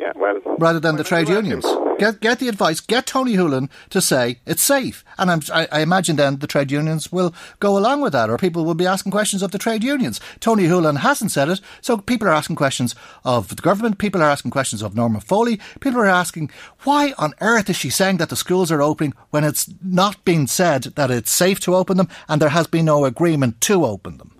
Yeah. 0.00 0.12
Well, 0.14 0.40
rather 0.58 0.80
than 0.80 0.96
the 0.96 1.04
trade 1.04 1.28
unions. 1.28 1.66
Get 1.98 2.20
get 2.20 2.38
the 2.38 2.48
advice. 2.48 2.78
Get 2.78 3.06
Tony 3.06 3.34
Holohan 3.34 3.68
to 3.90 4.00
say 4.00 4.38
it's 4.46 4.62
safe, 4.62 5.04
and 5.18 5.32
I'm, 5.32 5.40
I, 5.52 5.66
I, 5.72 5.80
imagine 5.80 6.14
then 6.14 6.38
the 6.38 6.46
trade 6.46 6.70
unions 6.70 7.10
will 7.10 7.34
go 7.58 7.76
along 7.76 8.02
with 8.02 8.12
that, 8.12 8.30
or 8.30 8.38
people 8.38 8.64
will 8.64 8.74
be 8.74 8.86
asking 8.86 9.10
questions 9.10 9.42
of 9.42 9.50
the 9.50 9.58
trade 9.58 9.82
unions. 9.82 10.20
Tony 10.38 10.68
Holohan 10.68 10.98
hasn't 10.98 11.32
said 11.32 11.48
it, 11.48 11.60
so 11.80 11.96
people 11.98 12.28
are 12.28 12.34
asking 12.34 12.54
questions 12.54 12.94
of 13.24 13.48
the 13.48 13.60
government. 13.60 13.98
People 13.98 14.22
are 14.22 14.30
asking 14.30 14.52
questions 14.52 14.80
of 14.80 14.94
Norma 14.94 15.20
Foley. 15.20 15.58
People 15.80 16.00
are 16.00 16.06
asking 16.06 16.50
why 16.84 17.14
on 17.18 17.34
earth 17.40 17.68
is 17.68 17.74
she 17.74 17.90
saying 17.90 18.18
that 18.18 18.28
the 18.28 18.36
schools 18.36 18.70
are 18.70 18.80
opening 18.80 19.12
when 19.30 19.42
it's 19.42 19.68
not 19.82 20.24
been 20.24 20.46
said 20.46 20.84
that 20.94 21.10
it's 21.10 21.32
safe 21.32 21.58
to 21.60 21.74
open 21.74 21.96
them, 21.96 22.08
and 22.28 22.40
there 22.40 22.50
has 22.50 22.68
been 22.68 22.84
no 22.84 23.06
agreement 23.06 23.60
to 23.62 23.84
open 23.84 24.18
them. 24.18 24.37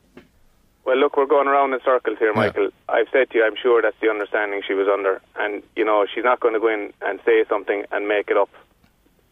Well, 0.89 0.97
look, 0.97 1.19
we're 1.19 1.27
going 1.27 1.49
around 1.49 1.75
in 1.75 1.81
circles 1.85 2.17
here, 2.19 2.33
Michael. 2.33 2.63
Yeah. 2.63 2.71
I've 2.89 3.09
said 3.13 3.29
to 3.29 3.37
you, 3.37 3.45
I'm 3.45 3.57
sure 3.61 3.83
that's 3.83 4.01
the 4.01 4.09
understanding 4.09 4.63
she 4.67 4.73
was 4.73 4.89
under, 4.89 5.21
and 5.37 5.63
you 5.77 5.85
know 5.85 6.07
she's 6.07 6.25
not 6.25 6.41
going 6.41 6.55
to 6.55 6.61
go 6.61 6.69
in 6.69 6.95
and 7.03 7.21
say 7.27 7.45
something 7.47 7.85
and 7.93 8.09
make 8.09 8.31
it 8.31 8.39
up, 8.39 8.49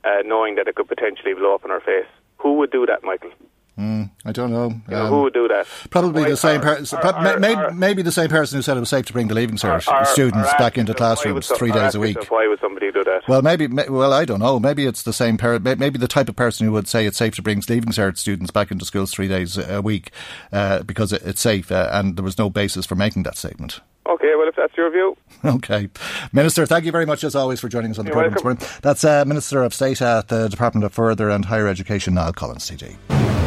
uh, 0.05 0.19
knowing 0.27 0.57
that 0.57 0.69
it 0.69 0.75
could 0.75 0.87
potentially 0.87 1.33
blow 1.33 1.55
up 1.55 1.65
in 1.65 1.71
her 1.71 1.81
face. 1.81 2.05
Who 2.41 2.57
would 2.59 2.71
do 2.71 2.85
that, 2.85 3.03
Michael? 3.05 3.31
Mm, 3.79 4.11
I 4.25 4.33
don't 4.33 4.51
know. 4.51 4.67
Um, 4.67 4.85
know. 4.89 5.07
Who 5.09 5.23
would 5.23 5.35
do 5.35 5.49
that? 5.49 5.67
Probably 5.91 6.25
the 6.25 6.37
same 6.37 6.63
person. 6.63 6.99
Maybe, 7.41 7.75
maybe, 7.75 8.03
the 8.03 8.13
same 8.13 8.31
person 8.31 8.57
who 8.57 8.63
said 8.63 8.77
it 8.79 8.81
was 8.81 8.89
safe 8.89 9.05
to 9.07 9.13
bring 9.13 9.29
the 9.29 9.35
leaving 9.35 9.57
cert 9.57 9.83
students 10.07 10.51
back 10.59 10.79
into 10.79 10.95
classrooms 10.95 11.49
three 11.49 11.73
days 11.73 11.95
a 11.95 12.01
week. 12.01 12.31
Why 12.31 12.47
would 12.49 12.59
somebody 12.61 12.91
do 12.91 13.05
that? 13.05 13.29
Well, 13.29 13.43
maybe. 13.43 13.67
Well, 13.67 14.15
I 14.15 14.25
don't 14.25 14.41
know. 14.41 14.59
Maybe 14.59 14.87
it's 14.87 15.03
the 15.03 15.13
same. 15.13 15.37
Per- 15.37 15.59
maybe 15.59 15.99
the 15.99 16.09
type 16.09 16.31
of 16.31 16.37
person 16.37 16.67
who 16.67 16.73
would 16.73 16.89
say 16.89 17.05
it's 17.05 17.19
safe 17.19 17.35
to 17.35 17.43
bring 17.43 17.63
leaving 17.69 17.91
cert 17.91 18.17
students 18.17 18.51
back 18.51 18.71
into 18.71 18.87
schools 18.87 19.13
three 19.13 19.29
days 19.29 19.59
a 19.59 19.83
week 19.83 20.11
uh, 20.53 20.83
because 20.83 21.13
it's 21.13 21.41
safe, 21.41 21.71
uh, 21.71 21.91
and 21.93 22.17
there 22.17 22.25
was 22.25 22.39
no 22.39 22.49
basis 22.49 22.87
for 22.87 22.95
making 22.95 23.25
that 23.25 23.37
statement. 23.37 23.81
Okay, 24.09 24.35
well, 24.37 24.49
if 24.49 24.55
that's 24.57 24.77
your 24.77 24.91
view. 24.91 25.17
Okay. 25.45 25.89
Minister, 26.33 26.67
thank 26.67 26.85
you 26.85 26.93
very 26.93 27.07
much, 27.07 27.23
as 27.23 27.37
always, 27.37 27.61
for 27.61 27.69
joining 27.69 27.91
us 27.91 27.99
on 27.99 28.05
the 28.05 28.11
You're 28.11 28.15
programme 28.15 28.35
this 28.35 28.43
morning. 28.45 28.81
That's 28.83 29.05
uh, 29.05 29.25
Minister 29.27 29.63
of 29.63 29.75
State 29.75 30.01
at 30.01 30.29
the 30.29 30.49
Department 30.49 30.85
of 30.85 30.93
Further 30.93 31.29
and 31.31 31.45
Higher 31.45 31.69
Education, 31.69 32.15
Niall 32.15 32.33
Collins, 32.33 32.69
TD. 32.71 33.26